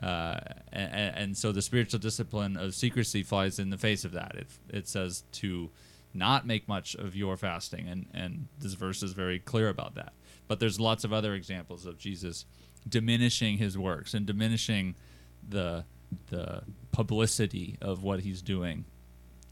uh, 0.02 0.38
and, 0.72 1.16
and 1.16 1.36
so 1.36 1.52
the 1.52 1.62
spiritual 1.62 1.98
discipline 1.98 2.56
of 2.56 2.74
secrecy 2.74 3.22
flies 3.22 3.58
in 3.58 3.70
the 3.70 3.78
face 3.78 4.04
of 4.04 4.12
that. 4.12 4.34
It 4.34 4.46
it 4.68 4.88
says 4.88 5.24
to 5.32 5.70
not 6.12 6.46
make 6.46 6.68
much 6.68 6.94
of 6.94 7.16
your 7.16 7.36
fasting, 7.36 7.88
and 7.88 8.06
and 8.12 8.48
this 8.58 8.74
verse 8.74 9.02
is 9.02 9.12
very 9.12 9.38
clear 9.38 9.68
about 9.68 9.94
that. 9.94 10.12
But 10.48 10.60
there's 10.60 10.78
lots 10.78 11.04
of 11.04 11.12
other 11.12 11.34
examples 11.34 11.86
of 11.86 11.98
Jesus 11.98 12.44
diminishing 12.88 13.58
his 13.58 13.76
works 13.76 14.14
and 14.14 14.26
diminishing 14.26 14.94
the 15.48 15.84
the 16.28 16.62
publicity 16.92 17.76
of 17.80 18.02
what 18.02 18.20
he's 18.20 18.42
doing 18.42 18.84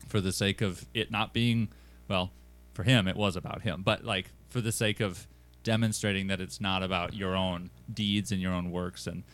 for 0.09 0.21
the 0.21 0.33
sake 0.33 0.61
of 0.61 0.87
it 0.95 1.11
not 1.11 1.33
being 1.33 1.69
well 2.09 2.31
for 2.73 2.85
him 2.85 3.09
it 3.09 3.17
was 3.17 3.35
about 3.35 3.63
him 3.63 3.83
but 3.83 4.05
like 4.05 4.31
for 4.49 4.61
the 4.61 4.71
sake 4.71 5.01
of 5.01 5.27
demonstrating 5.65 6.29
that 6.29 6.41
it's 6.41 6.61
not 6.61 6.83
about 6.83 7.15
your 7.15 7.35
own 7.35 7.71
deeds 7.93 8.31
and 8.31 8.41
your 8.41 8.53
own 8.53 8.71
works 8.71 9.07
and 9.07 9.25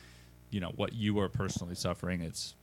you 0.50 0.60
know 0.60 0.72
what 0.76 0.92
you 0.92 1.18
are 1.18 1.28
personally 1.28 1.74
suffering 1.74 2.20
it's 2.22 2.54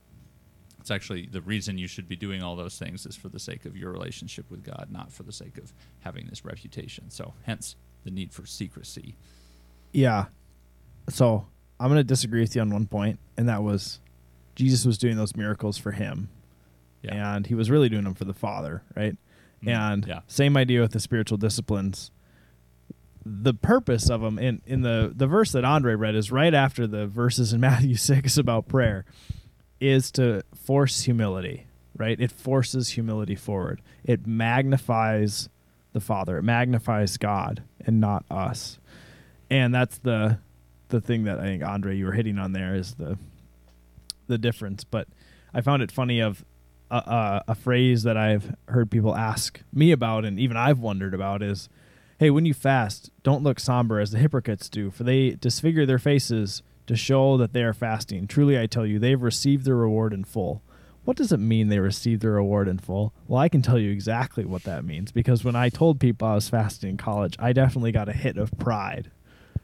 it's 0.79 0.91
actually 0.91 1.27
the 1.31 1.41
reason 1.41 1.77
you 1.77 1.87
should 1.87 2.07
be 2.07 2.15
doing 2.15 2.41
all 2.43 2.55
those 2.55 2.77
things 2.77 3.05
is 3.05 3.15
for 3.15 3.29
the 3.29 3.39
sake 3.39 3.65
of 3.65 3.75
your 3.75 3.91
relationship 3.91 4.49
with 4.49 4.63
God 4.63 4.87
not 4.91 5.11
for 5.11 5.23
the 5.23 5.31
sake 5.33 5.57
of 5.57 5.73
having 6.01 6.27
this 6.27 6.45
reputation 6.45 7.09
so 7.09 7.33
hence 7.43 7.75
the 8.03 8.11
need 8.11 8.31
for 8.31 8.45
secrecy 8.45 9.15
Yeah. 9.91 10.25
So 11.09 11.47
I'm 11.79 11.87
going 11.87 11.99
to 11.99 12.03
disagree 12.03 12.41
with 12.41 12.55
you 12.55 12.61
on 12.61 12.69
one 12.71 12.85
point, 12.87 13.19
and 13.37 13.47
that 13.49 13.63
was 13.63 13.99
Jesus 14.55 14.85
was 14.85 14.97
doing 14.97 15.15
those 15.17 15.35
miracles 15.35 15.77
for 15.77 15.91
him, 15.91 16.29
yeah 17.01 17.35
and 17.35 17.47
he 17.47 17.55
was 17.55 17.69
really 17.71 17.89
doing 17.89 18.03
them 18.03 18.13
for 18.15 18.25
the 18.25 18.33
Father, 18.33 18.83
right? 18.95 19.15
Mm, 19.63 19.69
and 19.69 20.05
yeah 20.07 20.19
same 20.27 20.57
idea 20.57 20.81
with 20.81 20.91
the 20.91 20.99
spiritual 20.99 21.37
disciplines. 21.37 22.11
The 23.43 23.53
purpose 23.53 24.09
of 24.09 24.21
them 24.21 24.39
in 24.39 24.61
in 24.65 24.81
the 24.81 25.11
the 25.15 25.27
verse 25.27 25.51
that 25.51 25.65
Andre 25.65 25.95
read 25.95 26.15
is 26.15 26.31
right 26.31 26.53
after 26.53 26.87
the 26.87 27.07
verses 27.07 27.53
in 27.53 27.59
Matthew 27.61 27.95
six 27.95 28.37
about 28.37 28.67
prayer, 28.67 29.05
is 29.79 30.11
to 30.11 30.43
force 30.55 31.03
humility, 31.03 31.67
right? 31.95 32.19
It 32.19 32.31
forces 32.31 32.89
humility 32.89 33.35
forward. 33.35 33.81
It 34.03 34.25
magnifies 34.25 35.49
the 35.93 35.99
Father. 35.99 36.37
It 36.37 36.43
magnifies 36.43 37.17
God 37.17 37.63
and 37.85 37.99
not 37.99 38.23
us. 38.29 38.79
And 39.49 39.73
that's 39.73 39.97
the 39.99 40.39
the 40.89 41.01
thing 41.01 41.25
that 41.25 41.39
I 41.39 41.43
think 41.43 41.63
Andre 41.63 41.97
you 41.97 42.05
were 42.05 42.13
hitting 42.13 42.37
on 42.37 42.53
there 42.53 42.75
is 42.75 42.95
the 42.95 43.17
the 44.27 44.37
difference. 44.37 44.83
But 44.83 45.07
I 45.53 45.61
found 45.61 45.81
it 45.81 45.91
funny 45.91 46.19
of 46.19 46.45
a, 46.89 46.95
a, 46.95 47.43
a 47.49 47.55
phrase 47.55 48.03
that 48.03 48.17
I've 48.17 48.55
heard 48.67 48.91
people 48.91 49.15
ask 49.15 49.61
me 49.73 49.91
about, 49.91 50.25
and 50.25 50.39
even 50.39 50.57
I've 50.57 50.79
wondered 50.79 51.13
about 51.13 51.41
is, 51.41 51.69
"Hey, 52.17 52.29
when 52.29 52.45
you 52.45 52.53
fast, 52.53 53.11
don't 53.23 53.43
look 53.43 53.59
somber 53.59 53.99
as 53.99 54.11
the 54.11 54.17
hypocrites 54.19 54.69
do, 54.69 54.89
for 54.91 55.03
they 55.03 55.31
disfigure 55.31 55.85
their 55.85 55.99
faces 55.99 56.63
to 56.87 56.95
show 56.95 57.37
that 57.37 57.53
they 57.53 57.63
are 57.63 57.73
fasting. 57.73 58.27
Truly, 58.27 58.57
I 58.59 58.65
tell 58.65 58.85
you, 58.85 58.97
they've 58.99 59.21
received 59.21 59.65
their 59.65 59.75
reward 59.75 60.13
in 60.13 60.23
full." 60.23 60.61
What 61.03 61.15
does 61.15 61.31
it 61.31 61.37
mean 61.39 61.69
they 61.69 61.79
received 61.79 62.21
their 62.21 62.31
reward 62.33 62.67
in 62.67 62.79
full? 62.79 63.13
Well, 63.29 63.39
I 63.39 63.47
can 63.47 63.61
tell 63.61 63.79
you 63.79 63.91
exactly 63.91 64.43
what 64.43 64.63
that 64.63 64.83
means 64.83 65.13
because 65.13 65.41
when 65.41 65.55
I 65.55 65.69
told 65.69 66.01
people 66.01 66.27
I 66.27 66.35
was 66.35 66.49
fasting 66.49 66.89
in 66.89 66.97
college, 66.97 67.37
I 67.39 67.53
definitely 67.53 67.93
got 67.93 68.09
a 68.09 68.11
hit 68.13 68.35
of 68.37 68.51
pride 68.57 69.09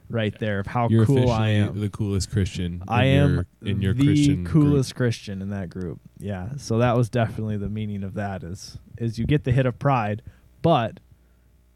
right 0.10 0.34
there 0.40 0.60
of 0.60 0.68
how 0.68 0.88
You're 0.88 1.06
cool 1.06 1.30
I 1.30 1.50
am. 1.50 1.82
the 1.82 1.90
coolest 1.90 2.32
Christian. 2.32 2.76
in 2.76 2.84
I 2.88 3.06
am 3.08 3.34
your, 3.34 3.46
in 3.62 3.82
your 3.82 3.94
the 3.94 4.06
Christian 4.06 4.44
group. 4.46 4.54
coolest 4.68 4.96
Christian 4.96 5.42
in 5.42 5.50
that 5.50 5.70
group. 5.70 6.00
Yeah. 6.18 6.52
So 6.56 6.78
that 6.78 6.96
was 6.96 7.10
definitely 7.10 7.58
the 7.58 7.68
meaning 7.70 8.04
of 8.04 8.14
that 8.14 8.42
is 8.44 8.78
is 8.98 9.20
you 9.20 9.26
get 9.26 9.44
the 9.44 9.52
hit 9.52 9.66
of 9.66 9.78
pride, 9.78 10.22
but 10.62 11.02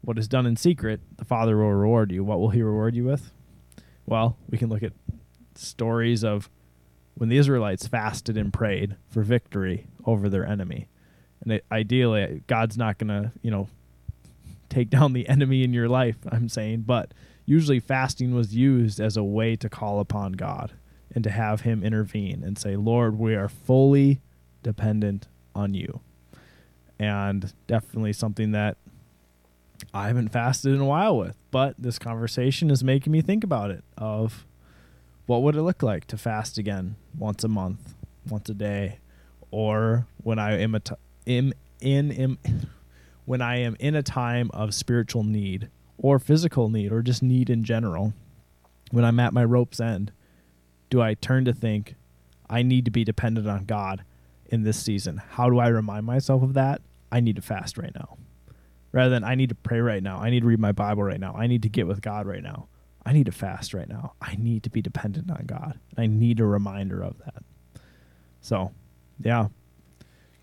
what 0.00 0.18
is 0.18 0.28
done 0.28 0.46
in 0.46 0.56
secret, 0.56 1.00
the 1.16 1.24
Father 1.24 1.56
will 1.56 1.72
reward 1.72 2.12
you. 2.12 2.24
What 2.24 2.40
will 2.40 2.50
he 2.50 2.62
reward 2.62 2.94
you 2.94 3.04
with? 3.04 3.30
Well, 4.06 4.36
we 4.48 4.58
can 4.58 4.68
look 4.68 4.82
at 4.82 4.92
stories 5.54 6.24
of 6.24 6.48
when 7.14 7.28
the 7.28 7.36
Israelites 7.36 7.86
fasted 7.86 8.36
and 8.36 8.52
prayed 8.52 8.96
for 9.08 9.22
victory 9.22 9.88
over 10.04 10.28
their 10.28 10.46
enemy. 10.46 10.88
And 11.42 11.52
it, 11.52 11.64
ideally, 11.70 12.42
God's 12.46 12.78
not 12.78 12.98
going 12.98 13.08
to, 13.08 13.32
you 13.42 13.50
know, 13.50 13.68
take 14.68 14.90
down 14.90 15.12
the 15.12 15.28
enemy 15.28 15.64
in 15.64 15.72
your 15.72 15.88
life, 15.88 16.16
I'm 16.30 16.48
saying, 16.48 16.82
but 16.82 17.12
usually 17.44 17.80
fasting 17.80 18.34
was 18.34 18.54
used 18.54 19.00
as 19.00 19.16
a 19.16 19.24
way 19.24 19.56
to 19.56 19.68
call 19.68 20.00
upon 20.00 20.32
God 20.32 20.72
and 21.14 21.24
to 21.24 21.30
have 21.30 21.62
him 21.62 21.82
intervene 21.82 22.42
and 22.44 22.58
say, 22.58 22.76
"Lord, 22.76 23.18
we 23.18 23.34
are 23.34 23.48
fully 23.48 24.20
dependent 24.62 25.28
on 25.54 25.72
you." 25.72 26.00
And 26.98 27.52
definitely 27.66 28.12
something 28.12 28.52
that 28.52 28.76
I 29.94 30.08
haven't 30.08 30.28
fasted 30.30 30.74
in 30.74 30.80
a 30.80 30.84
while 30.84 31.16
with, 31.16 31.36
but 31.50 31.74
this 31.78 31.98
conversation 31.98 32.70
is 32.70 32.82
making 32.84 33.12
me 33.12 33.20
think 33.20 33.44
about 33.44 33.70
it 33.70 33.84
of 33.96 34.46
what 35.26 35.42
would 35.42 35.56
it 35.56 35.62
look 35.62 35.82
like 35.82 36.06
to 36.06 36.16
fast 36.16 36.58
again 36.58 36.96
once 37.16 37.44
a 37.44 37.48
month, 37.48 37.94
once 38.28 38.48
a 38.48 38.54
day, 38.54 38.98
or 39.50 40.06
when 40.22 40.38
I 40.38 40.58
am 40.58 40.74
a 40.74 40.80
t- 40.80 40.94
am 41.26 41.52
in 41.80 42.12
am 42.12 42.38
when 43.24 43.40
I 43.40 43.58
am 43.58 43.76
in 43.78 43.94
a 43.94 44.02
time 44.02 44.50
of 44.52 44.74
spiritual 44.74 45.22
need 45.22 45.68
or 45.98 46.18
physical 46.18 46.68
need 46.68 46.92
or 46.92 47.02
just 47.02 47.22
need 47.22 47.50
in 47.50 47.64
general, 47.64 48.14
when 48.90 49.04
I'm 49.04 49.20
at 49.20 49.32
my 49.32 49.44
rope's 49.44 49.80
end, 49.80 50.12
do 50.90 51.02
I 51.02 51.14
turn 51.14 51.44
to 51.44 51.52
think 51.52 51.94
I 52.48 52.62
need 52.62 52.84
to 52.86 52.90
be 52.90 53.04
dependent 53.04 53.46
on 53.46 53.64
God 53.64 54.04
in 54.46 54.62
this 54.62 54.78
season? 54.82 55.20
How 55.30 55.50
do 55.50 55.58
I 55.58 55.68
remind 55.68 56.06
myself 56.06 56.42
of 56.42 56.54
that? 56.54 56.80
I 57.12 57.20
need 57.20 57.36
to 57.36 57.42
fast 57.42 57.78
right 57.78 57.94
now. 57.94 58.17
Rather 58.92 59.10
than 59.10 59.24
I 59.24 59.34
need 59.34 59.50
to 59.50 59.54
pray 59.54 59.80
right 59.80 60.02
now. 60.02 60.18
I 60.18 60.30
need 60.30 60.40
to 60.40 60.46
read 60.46 60.58
my 60.60 60.72
Bible 60.72 61.02
right 61.02 61.20
now. 61.20 61.34
I 61.34 61.46
need 61.46 61.62
to 61.62 61.68
get 61.68 61.86
with 61.86 62.00
God 62.00 62.26
right 62.26 62.42
now. 62.42 62.68
I 63.04 63.12
need 63.12 63.26
to 63.26 63.32
fast 63.32 63.74
right 63.74 63.88
now. 63.88 64.14
I 64.20 64.36
need 64.36 64.62
to 64.64 64.70
be 64.70 64.82
dependent 64.82 65.30
on 65.30 65.44
God. 65.46 65.78
I 65.96 66.06
need 66.06 66.40
a 66.40 66.44
reminder 66.44 67.02
of 67.02 67.18
that. 67.18 67.42
So, 68.40 68.72
yeah. 69.22 69.48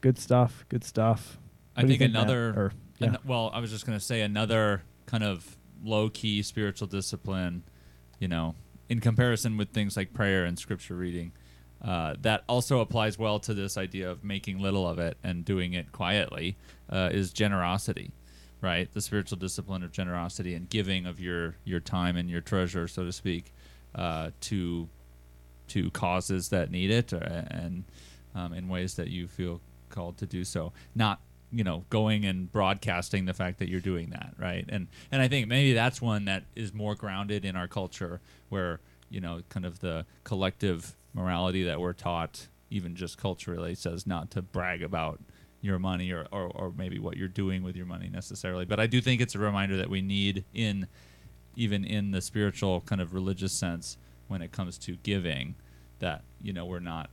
Good 0.01 0.19
stuff. 0.19 0.65
Good 0.69 0.84
stuff. 0.84 1.39
I 1.75 1.81
What 1.81 1.88
do 1.88 1.93
you 1.93 1.99
think, 1.99 2.12
another. 2.12 2.49
Or, 2.49 2.71
yeah. 2.99 3.08
an- 3.08 3.17
well, 3.25 3.51
I 3.53 3.60
was 3.60 3.71
just 3.71 3.86
going 3.86 3.97
to 3.97 4.03
say 4.03 4.21
another 4.21 4.84
kind 5.05 5.23
of 5.23 5.58
low 5.84 6.10
key 6.10 6.41
spiritual 6.41 6.88
discipline, 6.88 7.63
you 8.19 8.27
know, 8.27 8.55
in 8.89 8.99
comparison 8.99 9.58
with 9.58 9.69
things 9.69 9.97
like 9.97 10.13
prayer 10.13 10.45
and 10.45 10.58
scripture 10.58 10.95
reading, 10.95 11.31
uh, 11.84 12.15
that 12.21 12.43
also 12.47 12.79
applies 12.79 13.19
well 13.19 13.39
to 13.39 13.53
this 13.53 13.77
idea 13.77 14.10
of 14.10 14.23
making 14.23 14.60
little 14.60 14.88
of 14.88 14.97
it 14.99 15.17
and 15.23 15.45
doing 15.45 15.73
it 15.73 15.91
quietly, 15.91 16.58
uh, 16.89 17.10
is 17.12 17.31
generosity, 17.34 18.12
right? 18.62 18.91
The 18.91 19.02
spiritual 19.02 19.38
discipline 19.38 19.84
of 19.84 19.91
generosity 19.91 20.54
and 20.54 20.70
giving 20.70 21.06
of 21.06 21.20
your 21.20 21.56
your 21.63 21.80
time 21.80 22.18
and 22.18 22.30
your 22.30 22.41
treasure, 22.41 22.88
so 22.88 23.06
to 23.06 23.12
speak, 23.12 23.54
uh, 23.94 24.32
to 24.41 24.89
to 25.68 25.89
causes 25.91 26.50
that 26.50 26.72
need 26.72 26.91
it, 26.91 27.13
or, 27.13 27.18
and 27.18 27.84
um, 28.34 28.54
in 28.54 28.68
ways 28.68 28.96
that 28.96 29.10
you 29.10 29.28
feel 29.28 29.62
called 29.89 30.18
to 30.18 30.26
do 30.26 30.44
so. 30.44 30.74
Not 30.94 31.22
you 31.52 31.63
know 31.63 31.86
going 31.89 32.26
and 32.26 32.52
broadcasting 32.52 33.26
the 33.26 33.34
fact 33.34 33.60
that 33.60 33.70
you're 33.70 33.80
doing 33.80 34.10
that, 34.12 34.34
right? 34.38 34.65
And 34.68 34.88
and 35.12 35.22
I 35.22 35.28
think 35.28 35.48
maybe 35.48 35.74
that's 35.74 36.02
one 36.02 36.26
that 36.26 36.44
is 36.56 36.74
more 36.74 36.96
grounded 36.96 37.46
in 37.46 37.56
our 37.56 37.68
culture, 37.68 38.22
where 38.50 38.80
you 39.10 39.22
know 39.22 39.41
kind 39.50 39.65
of 39.65 39.80
the 39.80 40.06
collective 40.24 40.96
morality 41.13 41.63
that 41.63 41.80
we're 41.80 41.94
taught, 41.94 42.48
even 42.70 42.96
just 42.96 43.18
culturally, 43.18 43.76
says 43.76 44.06
not 44.06 44.32
to 44.32 44.41
brag 44.41 44.84
about 44.84 45.22
your 45.65 45.80
money 45.80 46.12
or, 46.12 46.28
or, 46.32 46.45
or 46.56 46.73
maybe 46.78 46.99
what 46.99 47.17
you're 47.17 47.28
doing 47.28 47.63
with 47.63 47.75
your 47.75 47.86
money 47.86 48.10
necessarily. 48.10 48.65
But 48.65 48.80
I 48.80 48.88
do 48.88 49.01
think 49.01 49.21
it's 49.21 49.36
a 49.36 49.39
reminder 49.39 49.78
that 49.78 49.89
we 49.89 50.01
need 50.01 50.45
in 50.54 50.88
even 51.56 51.86
in 51.86 52.12
the 52.12 52.21
spiritual 52.21 52.82
kind 52.82 53.01
of 53.01 53.13
religious 53.13 53.54
sense 53.54 53.97
when 54.28 54.41
it 54.41 54.51
comes 54.51 54.78
to 54.78 54.97
giving 55.04 55.56
that 55.99 56.23
you 56.41 56.54
know 56.54 56.65
we're 56.65 56.80
not 56.80 57.10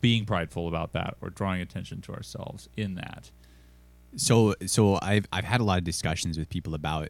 being 0.00 0.24
prideful 0.24 0.68
about 0.68 0.92
that 0.92 1.16
or 1.20 1.30
drawing 1.30 1.60
attention 1.60 2.00
to 2.02 2.12
ourselves 2.12 2.68
in 2.76 2.94
that 2.94 3.30
So 4.16 4.54
so 4.66 4.98
I've 5.02 5.26
I've 5.32 5.44
had 5.44 5.60
a 5.60 5.64
lot 5.64 5.78
of 5.78 5.84
discussions 5.84 6.38
with 6.38 6.48
people 6.48 6.74
about 6.74 7.08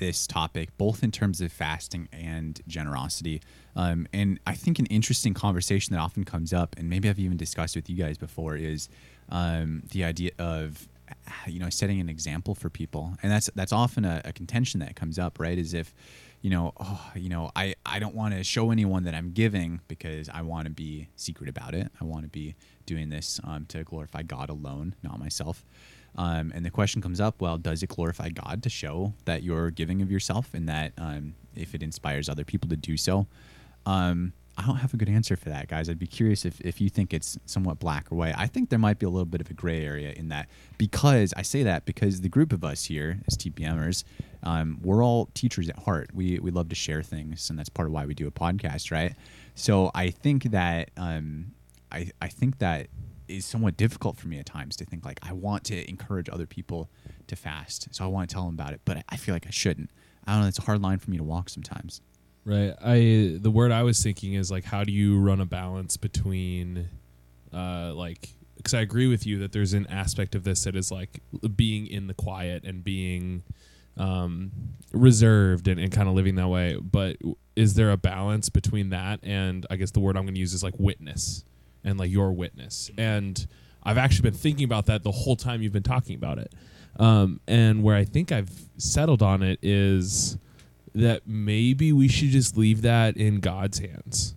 this 0.00 0.26
topic, 0.26 0.76
both 0.78 1.04
in 1.04 1.12
terms 1.12 1.40
of 1.40 1.52
fasting 1.52 2.08
and 2.12 2.60
generosity. 2.66 3.40
Um, 3.76 4.08
and 4.12 4.40
I 4.46 4.54
think 4.54 4.78
an 4.80 4.86
interesting 4.86 5.34
conversation 5.34 5.94
that 5.94 6.00
often 6.00 6.24
comes 6.24 6.52
up, 6.52 6.74
and 6.76 6.90
maybe 6.90 7.08
I've 7.08 7.20
even 7.20 7.36
discussed 7.36 7.76
with 7.76 7.88
you 7.88 7.96
guys 7.96 8.18
before, 8.18 8.56
is 8.56 8.88
um, 9.28 9.82
the 9.92 10.02
idea 10.02 10.32
of 10.38 10.88
you 11.46 11.60
know 11.60 11.68
setting 11.70 12.00
an 12.00 12.08
example 12.08 12.54
for 12.54 12.70
people, 12.70 13.14
and 13.22 13.30
that's 13.30 13.48
that's 13.54 13.72
often 13.72 14.04
a, 14.04 14.22
a 14.24 14.32
contention 14.32 14.80
that 14.80 14.96
comes 14.96 15.18
up, 15.18 15.38
right? 15.38 15.58
Is 15.58 15.74
if 15.74 15.94
you 16.42 16.48
know, 16.48 16.72
oh, 16.80 17.10
you 17.14 17.28
know, 17.28 17.50
I, 17.54 17.74
I 17.84 17.98
don't 17.98 18.14
want 18.14 18.34
to 18.34 18.42
show 18.42 18.70
anyone 18.70 19.04
that 19.04 19.14
I'm 19.14 19.32
giving 19.32 19.80
because 19.88 20.28
I 20.30 20.40
want 20.42 20.64
to 20.64 20.70
be 20.70 21.08
secret 21.16 21.50
about 21.50 21.74
it. 21.74 21.92
I 22.00 22.04
want 22.04 22.24
to 22.24 22.30
be 22.30 22.54
doing 22.86 23.10
this 23.10 23.40
um, 23.44 23.66
to 23.66 23.84
glorify 23.84 24.22
God 24.22 24.48
alone, 24.48 24.94
not 25.02 25.18
myself. 25.18 25.64
Um, 26.16 26.52
and 26.54 26.64
the 26.64 26.70
question 26.70 27.00
comes 27.00 27.20
up 27.20 27.40
well, 27.40 27.56
does 27.58 27.82
it 27.82 27.88
glorify 27.88 28.30
God 28.30 28.62
to 28.64 28.68
show 28.68 29.14
that 29.24 29.42
you're 29.42 29.70
giving 29.70 30.02
of 30.02 30.10
yourself 30.10 30.52
and 30.54 30.68
that 30.68 30.92
um, 30.98 31.34
if 31.54 31.74
it 31.74 31.82
inspires 31.82 32.28
other 32.28 32.44
people 32.44 32.68
to 32.70 32.76
do 32.76 32.96
so? 32.96 33.26
Um, 33.86 34.32
I 34.60 34.66
don't 34.66 34.76
have 34.76 34.92
a 34.92 34.96
good 34.98 35.08
answer 35.08 35.36
for 35.36 35.48
that, 35.48 35.68
guys. 35.68 35.88
I'd 35.88 35.98
be 35.98 36.06
curious 36.06 36.44
if, 36.44 36.60
if 36.60 36.82
you 36.82 36.90
think 36.90 37.14
it's 37.14 37.38
somewhat 37.46 37.78
black 37.78 38.12
or 38.12 38.16
white. 38.16 38.34
I 38.36 38.46
think 38.46 38.68
there 38.68 38.78
might 38.78 38.98
be 38.98 39.06
a 39.06 39.08
little 39.08 39.24
bit 39.24 39.40
of 39.40 39.48
a 39.48 39.54
gray 39.54 39.82
area 39.84 40.12
in 40.12 40.28
that 40.28 40.50
because 40.76 41.32
I 41.34 41.42
say 41.42 41.62
that 41.62 41.86
because 41.86 42.20
the 42.20 42.28
group 42.28 42.52
of 42.52 42.62
us 42.62 42.84
here 42.84 43.20
as 43.26 43.38
TPMers, 43.38 44.04
um, 44.42 44.78
we're 44.82 45.02
all 45.02 45.30
teachers 45.32 45.70
at 45.70 45.78
heart. 45.78 46.10
We, 46.12 46.38
we 46.40 46.50
love 46.50 46.68
to 46.68 46.74
share 46.74 47.02
things, 47.02 47.48
and 47.48 47.58
that's 47.58 47.70
part 47.70 47.88
of 47.88 47.94
why 47.94 48.04
we 48.04 48.12
do 48.12 48.26
a 48.26 48.30
podcast, 48.30 48.90
right? 48.90 49.14
So 49.54 49.90
I 49.94 50.10
think 50.10 50.50
that 50.50 50.90
um, 50.98 51.52
I, 51.90 52.10
I 52.20 52.28
think 52.28 52.58
that 52.58 52.88
is 53.30 53.46
somewhat 53.46 53.76
difficult 53.76 54.16
for 54.16 54.28
me 54.28 54.38
at 54.38 54.46
times 54.46 54.76
to 54.76 54.84
think 54.84 55.04
like 55.04 55.20
I 55.22 55.32
want 55.32 55.64
to 55.64 55.88
encourage 55.88 56.28
other 56.28 56.46
people 56.46 56.90
to 57.28 57.36
fast, 57.36 57.88
so 57.92 58.04
I 58.04 58.08
want 58.08 58.28
to 58.28 58.34
tell 58.34 58.44
them 58.44 58.54
about 58.54 58.72
it, 58.72 58.80
but 58.84 59.04
I 59.08 59.16
feel 59.16 59.34
like 59.34 59.46
I 59.46 59.50
shouldn't. 59.50 59.90
I 60.26 60.32
don't 60.32 60.42
know. 60.42 60.48
It's 60.48 60.58
a 60.58 60.62
hard 60.62 60.82
line 60.82 60.98
for 60.98 61.10
me 61.10 61.16
to 61.16 61.24
walk 61.24 61.48
sometimes. 61.48 62.00
Right. 62.44 62.74
I 62.82 63.38
the 63.40 63.50
word 63.50 63.70
I 63.70 63.82
was 63.82 64.02
thinking 64.02 64.34
is 64.34 64.50
like 64.50 64.64
how 64.64 64.82
do 64.84 64.92
you 64.92 65.18
run 65.18 65.40
a 65.40 65.46
balance 65.46 65.96
between 65.96 66.88
uh 67.52 67.92
like 67.94 68.30
because 68.56 68.74
I 68.74 68.80
agree 68.80 69.06
with 69.06 69.26
you 69.26 69.38
that 69.40 69.52
there's 69.52 69.74
an 69.74 69.86
aspect 69.88 70.34
of 70.34 70.44
this 70.44 70.64
that 70.64 70.74
is 70.74 70.90
like 70.90 71.20
being 71.54 71.86
in 71.86 72.06
the 72.06 72.14
quiet 72.14 72.64
and 72.64 72.82
being 72.82 73.42
um 73.98 74.52
reserved 74.92 75.68
and, 75.68 75.78
and 75.78 75.92
kind 75.92 76.08
of 76.08 76.14
living 76.14 76.36
that 76.36 76.48
way 76.48 76.76
but 76.80 77.16
is 77.56 77.74
there 77.74 77.90
a 77.90 77.96
balance 77.98 78.48
between 78.48 78.88
that 78.90 79.20
and 79.22 79.66
I 79.70 79.76
guess 79.76 79.90
the 79.90 80.00
word 80.00 80.16
I'm 80.16 80.24
going 80.24 80.34
to 80.34 80.40
use 80.40 80.54
is 80.54 80.62
like 80.62 80.74
witness 80.78 81.44
and 81.84 81.98
like 81.98 82.10
your 82.10 82.32
witness 82.32 82.90
and 82.98 83.46
I've 83.82 83.98
actually 83.98 84.30
been 84.30 84.38
thinking 84.38 84.64
about 84.64 84.86
that 84.86 85.02
the 85.02 85.10
whole 85.10 85.36
time 85.36 85.62
you've 85.62 85.72
been 85.72 85.82
talking 85.82 86.14
about 86.14 86.38
it 86.38 86.52
um 86.98 87.40
and 87.46 87.82
where 87.82 87.96
I 87.96 88.04
think 88.04 88.32
I've 88.32 88.50
settled 88.76 89.22
on 89.22 89.42
it 89.42 89.58
is 89.62 90.38
that 90.94 91.26
maybe 91.26 91.92
we 91.92 92.08
should 92.08 92.30
just 92.30 92.56
leave 92.56 92.82
that 92.82 93.16
in 93.16 93.40
God's 93.40 93.78
hands. 93.78 94.34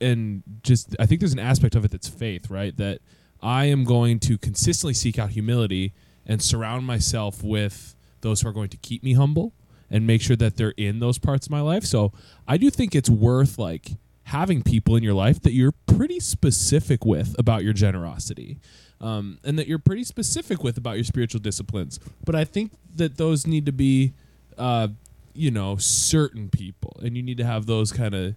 And 0.00 0.42
just, 0.62 0.96
I 0.98 1.06
think 1.06 1.20
there's 1.20 1.32
an 1.32 1.38
aspect 1.38 1.74
of 1.74 1.84
it 1.84 1.90
that's 1.90 2.08
faith, 2.08 2.50
right? 2.50 2.76
That 2.76 3.00
I 3.42 3.66
am 3.66 3.84
going 3.84 4.18
to 4.20 4.38
consistently 4.38 4.94
seek 4.94 5.18
out 5.18 5.30
humility 5.30 5.92
and 6.24 6.42
surround 6.42 6.86
myself 6.86 7.42
with 7.42 7.94
those 8.22 8.40
who 8.40 8.48
are 8.48 8.52
going 8.52 8.70
to 8.70 8.76
keep 8.78 9.02
me 9.02 9.12
humble 9.12 9.52
and 9.90 10.06
make 10.06 10.22
sure 10.22 10.36
that 10.36 10.56
they're 10.56 10.74
in 10.76 10.98
those 10.98 11.18
parts 11.18 11.46
of 11.46 11.52
my 11.52 11.60
life. 11.60 11.84
So 11.84 12.12
I 12.48 12.56
do 12.56 12.70
think 12.70 12.94
it's 12.94 13.10
worth 13.10 13.58
like 13.58 13.92
having 14.26 14.62
people 14.62 14.96
in 14.96 15.02
your 15.02 15.14
life 15.14 15.40
that 15.42 15.52
you're 15.52 15.74
pretty 15.86 16.20
specific 16.20 17.04
with 17.04 17.34
about 17.38 17.62
your 17.64 17.72
generosity. 17.72 18.58
Um, 18.98 19.38
and 19.44 19.58
that 19.58 19.68
you're 19.68 19.78
pretty 19.78 20.04
specific 20.04 20.64
with 20.64 20.78
about 20.78 20.96
your 20.96 21.04
spiritual 21.04 21.38
disciplines. 21.40 22.00
But 22.24 22.34
I 22.34 22.44
think 22.44 22.72
that 22.94 23.18
those 23.18 23.46
need 23.46 23.66
to 23.66 23.72
be 23.72 24.14
uh, 24.56 24.88
you 25.36 25.50
know 25.50 25.76
certain 25.76 26.48
people 26.48 26.96
and 27.02 27.16
you 27.16 27.22
need 27.22 27.36
to 27.36 27.44
have 27.44 27.66
those 27.66 27.92
kind 27.92 28.14
of 28.14 28.34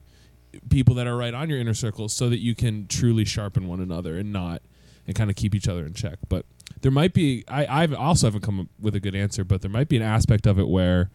people 0.69 0.95
that 0.95 1.08
are 1.08 1.15
right 1.15 1.34
on 1.34 1.49
your 1.49 1.60
inner 1.60 1.73
circle 1.73 2.10
so 2.10 2.30
that 2.30 2.39
you 2.39 2.54
can 2.56 2.88
truly 2.88 3.23
sharpen 3.23 3.67
one 3.67 3.80
another 3.80 4.17
and 4.17 4.34
not 4.34 4.62
and 5.08 5.15
kind 5.15 5.30
of 5.30 5.36
keep 5.36 5.56
each 5.56 5.67
other 5.67 5.86
in 5.86 5.93
check 5.93 6.19
but 6.28 6.45
there 6.82 6.91
might 6.91 7.13
be 7.13 7.43
i 7.47 7.65
i 7.65 7.88
also 7.95 8.28
haven't 8.28 8.41
come 8.41 8.60
up 8.60 8.67
with 8.80 8.95
a 8.95 8.99
good 8.99 9.15
answer 9.15 9.43
but 9.43 9.62
there 9.62 9.71
might 9.71 9.88
be 9.88 9.95
an 9.95 10.04
aspect 10.04 10.45
of 10.45 10.60
it 10.60 10.67
where 10.67 11.10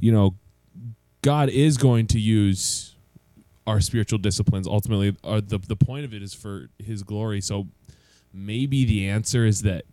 you 0.00 0.10
know 0.10 0.34
god 1.22 1.48
is 1.50 1.76
going 1.76 2.06
to 2.06 2.18
use 2.18 2.94
our 3.68 3.80
spiritual 3.80 4.18
disciplines 4.18 4.66
ultimately 4.66 5.16
are 5.22 5.40
the 5.40 5.58
the 5.58 5.76
point 5.76 6.04
of 6.04 6.12
it 6.14 6.22
is 6.22 6.34
for 6.34 6.68
his 6.78 7.02
glory 7.02 7.40
so 7.40 7.66
maybe 8.32 8.84
the 8.84 9.08
answer 9.08 9.44
is 9.46 9.62
that 9.62 9.84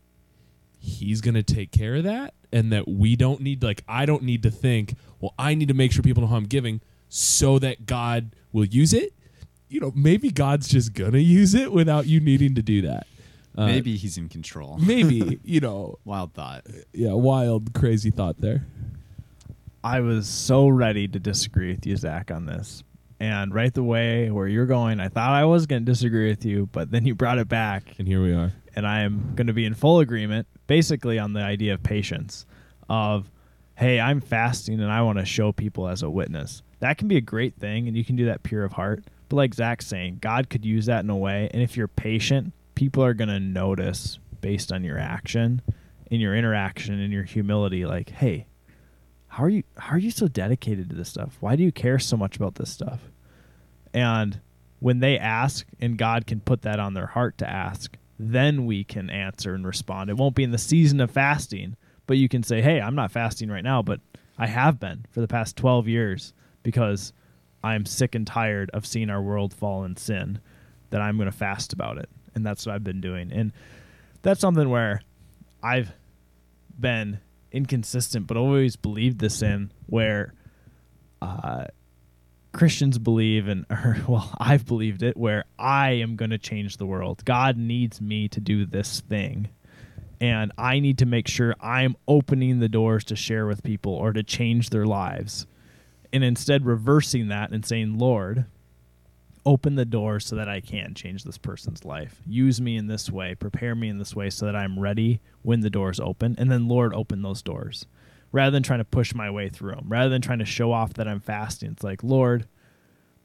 he's 0.80 1.20
going 1.22 1.34
to 1.34 1.44
take 1.44 1.72
care 1.72 1.96
of 1.96 2.04
that 2.04 2.34
and 2.52 2.72
that 2.72 2.88
we 2.88 3.16
don't 3.16 3.42
need 3.42 3.64
like 3.64 3.84
I 3.88 4.06
don't 4.06 4.24
need 4.24 4.44
to 4.44 4.52
think, 4.52 4.96
well, 5.20 5.34
I 5.38 5.56
need 5.56 5.68
to 5.70 5.74
make 5.74 5.92
sure 5.92 6.04
people 6.04 6.22
know 6.22 6.28
how 6.28 6.36
I'm 6.36 6.44
giving 6.46 6.80
so 7.10 7.60
that 7.60 7.86
God 7.86 8.36
will 8.54 8.66
use 8.66 8.94
it. 8.94 9.14
You 9.68 9.80
know, 9.80 9.92
maybe 9.96 10.30
God's 10.32 10.68
just 10.68 10.94
going 10.94 11.14
to 11.14 11.22
use 11.22 11.54
it 11.56 11.72
without 11.72 12.06
you 12.06 12.20
needing 12.20 12.56
to 12.56 12.62
do 12.62 12.84
that. 12.84 13.08
Uh, 13.58 13.66
Maybe 13.66 13.96
he's 13.98 14.18
in 14.18 14.30
control. 14.30 14.78
maybe, 14.78 15.40
you 15.44 15.60
know, 15.60 15.98
Wild 16.06 16.34
thought. 16.34 16.66
yeah, 16.94 17.14
wild 17.14 17.74
crazy 17.74 18.12
thought 18.12 18.40
there. 18.40 18.66
I 19.84 20.00
was 20.02 20.28
so 20.28 20.68
ready 20.68 21.08
to 21.08 21.20
disagree 21.20 21.72
with 21.72 21.86
you, 21.86 21.98
Zach, 21.98 22.32
on 22.32 22.46
this. 22.46 22.84
And 23.20 23.54
right 23.54 23.74
the 23.74 23.84
way 23.84 24.30
where 24.30 24.48
you're 24.48 24.66
going, 24.66 25.00
I 25.00 25.08
thought 25.08 25.32
I 25.32 25.46
was 25.46 25.66
going 25.68 25.86
to 25.86 25.92
disagree 25.92 26.30
with 26.30 26.44
you, 26.46 26.68
but 26.72 26.92
then 26.92 27.06
you 27.06 27.16
brought 27.16 27.38
it 27.38 27.48
back, 27.48 27.96
And 27.98 28.08
here 28.08 28.22
we 28.22 28.34
are. 28.34 28.52
and 28.76 28.86
I 28.86 29.02
am 29.02 29.34
going 29.36 29.48
to 29.48 29.54
be 29.54 29.66
in 29.66 29.74
full 29.74 30.00
agreement, 30.00 30.48
basically 30.68 31.18
on 31.18 31.32
the 31.34 31.40
idea 31.42 31.74
of 31.74 31.82
patience, 31.82 32.46
of, 32.90 33.32
hey, 33.76 34.00
I'm 34.02 34.20
fasting 34.20 34.82
and 34.82 34.92
I 34.92 35.02
want 35.02 35.18
to 35.20 35.26
show 35.26 35.52
people 35.54 35.88
as 35.88 36.04
a 36.04 36.10
witness. 36.10 36.62
That 36.82 36.98
can 36.98 37.08
be 37.08 37.16
a 37.16 37.22
great 37.22 37.56
thing, 37.56 37.88
and 37.88 37.96
you 37.96 38.04
can 38.04 38.18
do 38.18 38.26
that 38.26 38.44
pure 38.44 38.66
of 38.66 38.74
heart. 38.74 39.06
But 39.30 39.38
like 39.38 39.54
Zach's 39.54 39.88
saying, 39.88 40.20
God 40.22 40.50
could 40.50 40.66
use 40.66 40.86
that 40.88 41.04
in 41.04 41.10
a 41.10 41.16
way, 41.18 41.50
and 41.54 41.64
if 41.64 41.78
you're 41.78 41.88
patient, 41.88 42.52
people 42.76 43.04
are 43.04 43.14
going 43.14 43.30
to 43.30 43.40
notice 43.40 44.20
based 44.42 44.72
on 44.74 44.84
your 44.84 45.00
action, 45.00 45.62
in 46.12 46.20
your 46.20 46.36
interaction, 46.36 47.00
in 47.00 47.12
your 47.12 47.24
humility, 47.24 47.86
like, 47.86 48.10
hey, 48.10 48.46
how 49.36 49.44
are 49.44 49.50
you 49.50 49.64
how 49.78 49.96
are 49.96 50.00
you 50.00 50.12
so 50.12 50.30
dedicated 50.30 50.90
to 50.90 50.96
this 50.96 51.10
stuff? 51.10 51.36
Why 51.42 51.58
do 51.58 51.64
you 51.64 51.72
care 51.74 52.00
so 52.00 52.16
much 52.16 52.38
about 52.38 52.56
this 52.56 52.70
stuff? 52.70 53.02
And 53.94 54.40
when 54.80 55.00
they 55.00 55.20
ask 55.20 55.68
and 55.78 55.98
God 55.98 56.26
can 56.26 56.40
put 56.40 56.62
that 56.62 56.80
on 56.80 56.94
their 56.94 57.08
heart 57.08 57.38
to 57.40 57.50
ask, 57.50 57.98
then 58.18 58.66
we 58.66 58.86
can 58.86 59.10
answer 59.10 59.54
and 59.54 59.68
respond. 59.68 60.10
It 60.10 60.16
won't 60.16 60.36
be 60.36 60.44
in 60.44 60.52
the 60.52 60.58
season 60.58 61.02
of 61.02 61.12
fasting, 61.12 61.76
but 62.08 62.16
you 62.16 62.30
can 62.30 62.44
say, 62.44 62.62
"Hey, 62.62 62.80
I'm 62.80 62.96
not 62.96 63.12
fasting 63.12 63.50
right 63.50 63.64
now, 63.64 63.82
but 63.82 64.00
I 64.38 64.48
have 64.48 64.80
been 64.80 65.06
for 65.12 65.20
the 65.20 65.28
past 65.28 65.58
12 65.58 65.90
years 65.90 66.34
because 66.64 67.12
I'm 67.62 67.86
sick 67.86 68.16
and 68.16 68.26
tired 68.26 68.70
of 68.70 68.86
seeing 68.86 69.10
our 69.10 69.22
world 69.22 69.54
fall 69.54 69.84
in 69.84 69.98
sin 69.98 70.40
that 70.92 71.02
I'm 71.02 71.18
going 71.18 71.30
to 71.30 71.38
fast 71.38 71.74
about 71.74 71.98
it." 71.98 72.08
And 72.36 72.46
that's 72.46 72.66
what 72.66 72.74
I've 72.74 72.86
been 72.86 73.02
doing. 73.02 73.34
And 73.34 73.52
that's 74.22 74.40
something 74.40 74.70
where 74.70 75.02
I've 75.62 75.92
been 76.80 77.20
inconsistent, 77.56 78.28
but 78.28 78.38
always 78.38 78.76
believed 78.76 79.20
this 79.20 79.42
in 79.42 79.72
where 79.88 80.34
uh, 81.22 81.66
Christians 82.52 82.98
believe, 82.98 83.48
and 83.48 83.66
well, 84.08 84.36
I've 84.38 84.66
believed 84.66 85.04
it, 85.04 85.18
where 85.18 85.46
I 85.58 85.92
am 85.92 86.16
going 86.16 86.32
to 86.32 86.38
change 86.38 86.78
the 86.78 86.86
world. 86.86 87.24
God 87.26 87.58
needs 87.58 88.02
me 88.02 88.28
to 88.30 88.40
do 88.40 88.66
this 88.66 89.02
thing, 89.02 89.50
and 90.22 90.52
I 90.58 90.80
need 90.80 90.98
to 91.00 91.06
make 91.06 91.28
sure 91.28 91.56
I'm 91.60 91.96
opening 92.08 92.60
the 92.60 92.70
doors 92.70 93.04
to 93.06 93.16
share 93.16 93.46
with 93.46 93.64
people 93.64 93.94
or 93.94 94.14
to 94.14 94.24
change 94.24 94.70
their 94.70 94.86
lives, 94.86 95.48
and 96.14 96.24
instead 96.24 96.66
reversing 96.66 97.30
that 97.30 97.52
and 97.52 97.66
saying, 97.66 97.98
Lord. 97.98 98.46
Open 99.46 99.76
the 99.76 99.86
door 99.86 100.20
so 100.20 100.36
that 100.36 100.50
I 100.50 100.60
can 100.60 100.96
change 100.96 101.24
this 101.24 101.38
person's 101.38 101.86
life. 101.86 102.22
Use 102.26 102.60
me 102.60 102.78
in 102.78 102.88
this 102.88 103.12
way. 103.12 103.36
Prepare 103.36 103.76
me 103.76 103.90
in 103.90 104.00
this 104.00 104.16
way 104.16 104.30
so 104.30 104.46
that 104.46 104.56
I'm 104.56 104.80
ready 104.80 105.22
when 105.44 105.60
the 105.60 105.70
doors 105.70 106.00
open. 106.00 106.36
And 106.40 106.52
then, 106.52 106.68
Lord, 106.68 106.94
open 106.94 107.22
those 107.22 107.42
doors 107.42 107.86
rather 108.32 108.52
than 108.52 108.64
trying 108.64 108.80
to 108.80 108.86
push 108.86 109.14
my 109.14 109.30
way 109.30 109.50
through 109.50 109.76
them, 109.76 109.86
rather 109.88 110.10
than 110.10 110.22
trying 110.22 110.40
to 110.40 110.46
show 110.46 110.72
off 110.72 110.96
that 110.96 111.08
I'm 111.08 111.20
fasting. 111.20 111.72
It's 111.72 111.84
like, 111.84 112.04
Lord, 112.04 112.48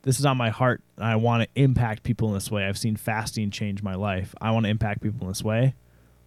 this 0.02 0.18
is 0.18 0.26
on 0.26 0.36
my 0.36 0.50
heart. 0.50 0.82
And 0.96 1.06
I 1.06 1.16
want 1.16 1.42
to 1.42 1.48
impact 1.60 2.02
people 2.02 2.28
in 2.28 2.34
this 2.34 2.50
way. 2.50 2.66
I've 2.66 2.78
seen 2.78 2.96
fasting 2.96 3.50
change 3.50 3.82
my 3.82 3.94
life. 3.94 4.34
I 4.40 4.50
want 4.50 4.64
to 4.66 4.70
impact 4.70 5.02
people 5.02 5.22
in 5.22 5.28
this 5.28 5.42
way. 5.42 5.74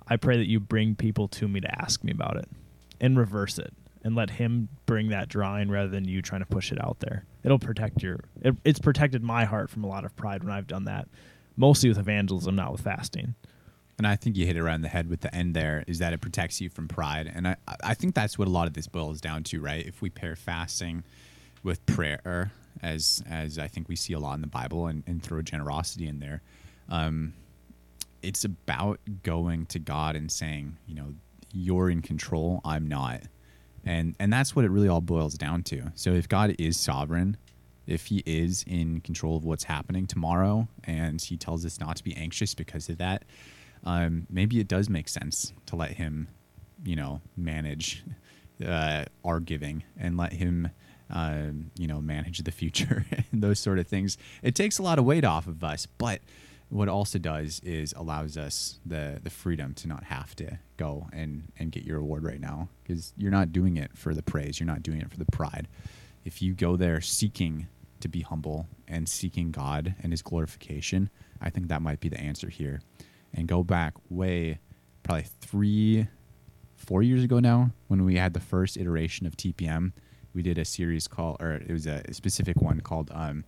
I 0.08 0.18
pray 0.18 0.38
that 0.38 0.50
you 0.50 0.60
bring 0.60 0.96
people 0.96 1.28
to 1.30 1.48
me 1.48 1.62
to 1.62 1.82
ask 1.82 2.04
me 2.04 2.12
about 2.12 2.38
it 2.38 2.50
and 3.00 3.18
reverse 3.18 3.58
it 3.58 3.74
and 4.04 4.16
let 4.16 4.30
him 4.30 4.68
bring 4.86 5.10
that 5.10 5.30
drawing 5.30 5.70
rather 5.70 5.88
than 5.88 6.06
you 6.06 6.22
trying 6.22 6.42
to 6.42 6.46
push 6.46 6.72
it 6.72 6.84
out 6.84 7.00
there. 7.00 7.26
It'll 7.44 7.60
protect 7.60 8.04
your, 8.04 8.20
it, 8.42 8.56
it's 8.66 8.80
protected 8.80 9.24
my 9.24 9.46
heart 9.46 9.70
from 9.70 9.84
a 9.84 9.88
lot 9.88 10.06
of 10.06 10.16
pride 10.16 10.44
when 10.44 10.52
I've 10.52 10.68
done 10.68 10.86
that, 10.86 11.08
mostly 11.56 11.90
with 11.90 11.98
evangelism, 11.98 12.56
not 12.56 12.72
with 12.72 12.82
fasting. 12.82 13.36
And 13.98 14.08
I 14.08 14.16
think 14.16 14.36
you 14.36 14.46
hit 14.46 14.58
it 14.58 14.68
on 14.68 14.82
the 14.82 14.88
head 14.88 15.10
with 15.10 15.22
the 15.22 15.34
end 15.34 15.56
there 15.56 15.84
is 15.88 16.00
that 16.00 16.14
it 16.14 16.22
protects 16.22 16.60
you 16.60 16.70
from 16.70 16.88
pride. 16.88 17.32
And 17.34 17.48
I, 17.48 17.56
I 17.84 17.94
think 17.94 18.16
that's 18.16 18.38
what 18.38 18.48
a 18.48 18.52
lot 18.52 18.68
of 18.68 18.74
this 18.74 18.88
boils 18.88 19.22
down 19.22 19.44
to, 19.46 19.62
right? 19.62 19.86
If 19.86 20.02
we 20.02 20.10
pair 20.10 20.36
fasting 20.36 21.04
with 21.62 21.86
prayer, 21.86 22.52
as 22.82 23.24
as 23.30 23.60
I 23.60 23.68
think 23.68 23.88
we 23.88 23.96
see 23.96 24.14
a 24.14 24.20
lot 24.20 24.34
in 24.34 24.42
the 24.42 24.48
Bible 24.48 24.88
and, 24.88 25.04
and 25.06 25.22
throw 25.22 25.42
generosity 25.42 26.08
in 26.08 26.20
there, 26.20 26.42
um, 26.90 27.34
it's 28.24 28.44
about 28.46 29.00
going 29.22 29.68
to 29.68 29.80
God 29.80 30.16
and 30.16 30.32
saying, 30.32 30.78
you 30.88 30.96
know, 30.96 31.14
you're 31.54 31.90
in 31.90 32.02
control, 32.02 32.62
I'm 32.66 32.88
not. 32.88 33.22
And 33.86 34.16
and 34.20 34.32
that's 34.32 34.56
what 34.56 34.66
it 34.66 34.72
really 34.72 34.88
all 34.88 35.02
boils 35.02 35.36
down 35.36 35.64
to. 35.64 35.92
So 35.96 36.14
if 36.14 36.30
God 36.30 36.56
is 36.58 36.80
sovereign, 36.80 37.38
if 37.86 38.06
he 38.06 38.24
is 38.26 38.64
in 38.68 39.02
control 39.02 39.38
of 39.38 39.44
what's 39.44 39.66
happening 39.66 40.08
tomorrow 40.08 40.68
and 40.86 41.22
he 41.22 41.38
tells 41.38 41.66
us 41.66 41.80
not 41.80 41.98
to 41.98 42.04
be 42.04 42.16
anxious 42.16 42.56
because 42.56 42.88
of 42.90 42.98
that, 43.00 43.26
um, 43.84 44.26
maybe 44.30 44.60
it 44.60 44.68
does 44.68 44.90
make 44.90 45.10
sense 45.10 45.54
to 45.66 45.76
let 45.76 45.92
him, 45.92 46.30
you 46.86 46.96
know, 46.96 47.22
manage 47.36 48.04
uh, 48.66 49.06
our 49.26 49.40
giving 49.40 49.84
and 49.98 50.16
let 50.16 50.32
him, 50.32 50.70
uh, 51.10 51.48
you 51.78 51.88
know, 51.88 52.00
manage 52.00 52.40
the 52.40 52.52
future 52.52 53.06
and 53.12 53.44
those 53.44 53.60
sort 53.60 53.80
of 53.80 53.88
things. 53.88 54.18
It 54.42 54.56
takes 54.56 54.80
a 54.80 54.84
lot 54.84 55.00
of 55.00 55.06
weight 55.06 55.26
off 55.26 55.48
of 55.48 55.64
us, 55.64 55.86
but 55.86 56.22
what 56.70 56.88
also 56.88 57.20
does 57.20 57.60
is 57.64 57.94
allows 57.96 58.36
us 58.38 58.80
the 58.86 59.20
the 59.22 59.30
freedom 59.30 59.74
to 59.76 59.88
not 59.88 60.06
have 60.06 60.36
to 60.38 60.58
go 60.84 61.08
and 61.14 61.52
and 61.58 61.72
get 61.72 61.84
your 61.84 62.00
reward 62.00 62.24
right 62.24 62.42
now 62.42 62.68
because 62.84 63.14
you're 63.18 63.32
not 63.32 63.52
doing 63.52 63.78
it 63.78 63.92
for 63.96 64.14
the 64.14 64.24
praise, 64.24 64.60
you're 64.60 64.68
not 64.68 64.84
doing 64.84 65.00
it 65.00 65.10
for 65.10 65.18
the 65.18 65.32
pride. 65.32 65.68
If 66.26 66.42
you 66.42 66.54
go 66.54 66.76
there 66.76 67.02
seeking 67.02 67.68
to 68.00 68.08
be 68.08 68.22
humble 68.22 68.68
and 68.88 69.08
seeking 69.08 69.52
God 69.52 69.96
and 70.02 70.12
His 70.12 70.22
glorification, 70.22 71.10
I 71.42 71.50
think 71.50 71.68
that 71.68 71.82
might 71.82 72.00
be 72.00 72.10
the 72.10 72.20
answer 72.20 72.50
here 72.50 72.82
and 73.34 73.48
go 73.48 73.64
back 73.64 73.94
way 74.10 74.60
probably 75.04 75.26
three, 75.42 76.08
four 76.76 77.02
years 77.02 77.24
ago 77.24 77.40
now 77.40 77.72
when 77.88 78.06
we 78.06 78.16
had 78.16 78.34
the 78.34 78.40
first 78.40 78.78
iteration 78.78 79.26
of 79.26 79.36
TPM. 79.36 79.94
We 80.34 80.42
did 80.42 80.58
a 80.58 80.66
series 80.66 81.08
called, 81.08 81.38
or 81.40 81.54
it 81.54 81.72
was 81.72 81.86
a 81.86 82.02
specific 82.12 82.62
one 82.62 82.82
called 82.82 83.12
um, 83.14 83.44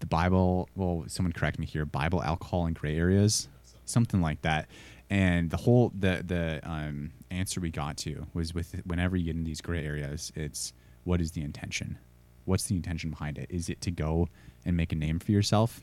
the 0.00 0.06
Bible. 0.06 0.68
Well, 0.76 1.04
someone 1.08 1.32
correct 1.32 1.58
me 1.58 1.66
here. 1.66 1.84
Bible, 1.84 2.22
alcohol, 2.22 2.66
and 2.66 2.76
gray 2.76 2.96
areas, 2.96 3.48
something 3.84 4.20
like 4.20 4.42
that. 4.42 4.68
And 5.10 5.50
the 5.50 5.58
whole 5.58 5.92
the 5.96 6.22
the 6.26 6.60
um, 6.62 7.12
answer 7.30 7.60
we 7.60 7.70
got 7.70 7.96
to 7.98 8.26
was 8.32 8.54
with 8.54 8.80
whenever 8.84 9.16
you 9.16 9.26
get 9.26 9.36
in 9.36 9.44
these 9.44 9.60
gray 9.60 9.84
areas, 9.84 10.32
it's 10.34 10.72
what 11.04 11.20
is 11.20 11.32
the 11.32 11.42
intention? 11.42 11.98
What's 12.44 12.64
the 12.64 12.76
intention 12.76 13.10
behind 13.10 13.38
it? 13.38 13.46
Is 13.50 13.68
it 13.68 13.80
to 13.82 13.90
go 13.90 14.28
and 14.64 14.76
make 14.76 14.92
a 14.92 14.96
name 14.96 15.18
for 15.18 15.32
yourself, 15.32 15.82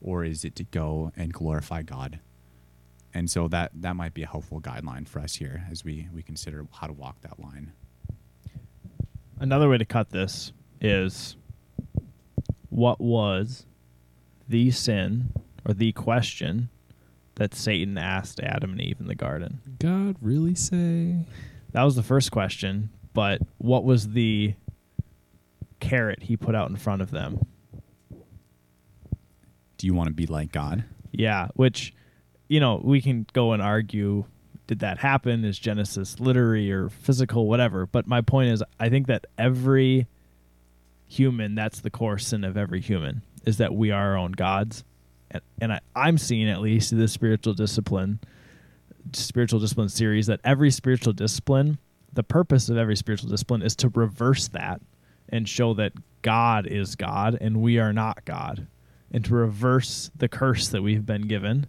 or 0.00 0.24
is 0.24 0.44
it 0.44 0.56
to 0.56 0.64
go 0.64 1.12
and 1.16 1.32
glorify 1.32 1.82
God? 1.82 2.18
And 3.14 3.30
so 3.30 3.48
that 3.48 3.70
that 3.74 3.96
might 3.96 4.14
be 4.14 4.24
a 4.24 4.26
helpful 4.26 4.60
guideline 4.60 5.08
for 5.08 5.20
us 5.20 5.36
here 5.36 5.66
as 5.70 5.84
we 5.84 6.08
we 6.12 6.22
consider 6.22 6.66
how 6.72 6.86
to 6.86 6.92
walk 6.92 7.20
that 7.22 7.40
line. 7.40 7.72
Another 9.38 9.68
way 9.68 9.78
to 9.78 9.84
cut 9.84 10.10
this 10.10 10.52
is 10.80 11.36
what 12.68 13.00
was 13.00 13.66
the 14.48 14.70
sin 14.70 15.32
or 15.64 15.72
the 15.74 15.92
question 15.92 16.68
that 17.36 17.54
Satan 17.54 17.96
asked 17.96 18.40
Adam 18.40 18.72
and 18.72 18.80
Eve 18.80 19.00
in 19.00 19.06
the 19.06 19.14
garden? 19.14 19.60
God 19.78 20.16
really 20.20 20.54
say? 20.54 21.26
That 21.72 21.84
was 21.84 21.96
the 21.96 22.02
first 22.02 22.30
question, 22.30 22.90
but 23.14 23.40
what 23.58 23.84
was 23.84 24.10
the 24.10 24.54
carrot 25.80 26.24
he 26.24 26.36
put 26.36 26.54
out 26.54 26.70
in 26.70 26.76
front 26.76 27.02
of 27.02 27.10
them? 27.10 27.46
Do 29.78 29.86
you 29.86 29.94
want 29.94 30.08
to 30.08 30.14
be 30.14 30.26
like 30.26 30.52
God? 30.52 30.84
Yeah, 31.12 31.48
which 31.54 31.94
you 32.48 32.60
know, 32.60 32.80
we 32.82 33.00
can 33.00 33.26
go 33.32 33.52
and 33.52 33.62
argue 33.62 34.24
did 34.66 34.80
that 34.80 34.98
happen? 34.98 35.44
Is 35.44 35.58
Genesis 35.58 36.18
literary 36.18 36.72
or 36.72 36.88
physical, 36.88 37.46
whatever. 37.46 37.86
But 37.86 38.06
my 38.06 38.20
point 38.20 38.50
is, 38.50 38.62
I 38.80 38.88
think 38.88 39.06
that 39.06 39.26
every 39.38 40.08
human, 41.06 41.54
that's 41.54 41.80
the 41.80 41.90
core 41.90 42.18
sin 42.18 42.42
of 42.42 42.56
every 42.56 42.80
human, 42.80 43.22
is 43.44 43.58
that 43.58 43.74
we 43.74 43.92
are 43.92 44.10
our 44.10 44.16
own 44.16 44.32
gods. 44.32 44.82
And, 45.60 45.72
I, 45.72 45.80
I'm 45.94 46.18
seeing 46.18 46.48
at 46.48 46.60
least 46.60 46.96
this 46.96 47.12
spiritual 47.12 47.54
discipline, 47.54 48.20
spiritual 49.12 49.60
discipline 49.60 49.88
series, 49.88 50.26
that 50.26 50.40
every 50.44 50.70
spiritual 50.70 51.12
discipline, 51.12 51.78
the 52.12 52.22
purpose 52.22 52.68
of 52.68 52.76
every 52.76 52.96
spiritual 52.96 53.28
discipline 53.28 53.62
is 53.62 53.76
to 53.76 53.88
reverse 53.90 54.48
that 54.48 54.80
and 55.28 55.48
show 55.48 55.74
that 55.74 55.92
God 56.22 56.66
is 56.66 56.94
God 56.94 57.36
and 57.40 57.60
we 57.60 57.78
are 57.78 57.92
not 57.92 58.24
God, 58.24 58.66
and 59.12 59.24
to 59.24 59.34
reverse 59.34 60.10
the 60.16 60.28
curse 60.28 60.68
that 60.68 60.82
we've 60.82 61.06
been 61.06 61.28
given 61.28 61.66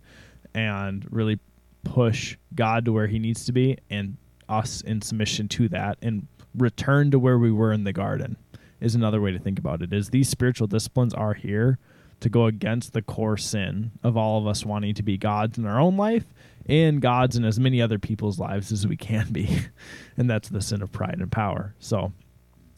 and 0.54 1.06
really 1.12 1.40
push 1.84 2.38
God 2.56 2.86
to 2.86 2.92
where 2.92 3.08
he 3.08 3.20
needs 3.20 3.46
to 3.46 3.52
be 3.52 3.78
and 3.90 4.18
us 4.50 4.82
in 4.82 5.02
submission 5.02 5.48
to 5.48 5.68
that 5.70 5.98
and 6.02 6.28
return 6.56 7.12
to 7.12 7.20
where 7.20 7.38
we 7.38 7.52
were 7.52 7.72
in 7.72 7.84
the 7.84 7.94
garden 7.94 8.38
is 8.80 8.96
another 8.96 9.22
way 9.22 9.32
to 9.32 9.40
think 9.40 9.60
about 9.60 9.82
it 9.82 9.94
is 9.94 10.10
these 10.10 10.30
spiritual 10.30 10.68
disciplines 10.68 11.14
are 11.14 11.34
here 11.34 11.78
to 12.20 12.30
go 12.30 12.46
against 12.46 12.94
the 12.94 13.02
core 13.02 13.38
sin 13.38 13.92
of 14.04 14.18
all 14.18 14.40
of 14.40 14.48
us 14.48 14.66
wanting 14.66 14.94
to 14.96 15.04
be 15.04 15.18
gods 15.18 15.58
in 15.58 15.66
our 15.66 15.80
own 15.80 15.98
life 15.98 16.26
and 16.66 17.02
gods 17.02 17.36
in 17.36 17.46
as 17.46 17.60
many 17.60 17.82
other 17.82 18.00
people's 18.00 18.40
lives 18.40 18.72
as 18.72 18.86
we 18.88 18.98
can 18.98 19.32
be 19.32 19.60
and 20.18 20.30
that's 20.30 20.50
the 20.50 20.62
sin 20.62 20.82
of 20.82 20.92
pride 20.92 21.20
and 21.20 21.32
power 21.32 21.74
so 21.80 22.12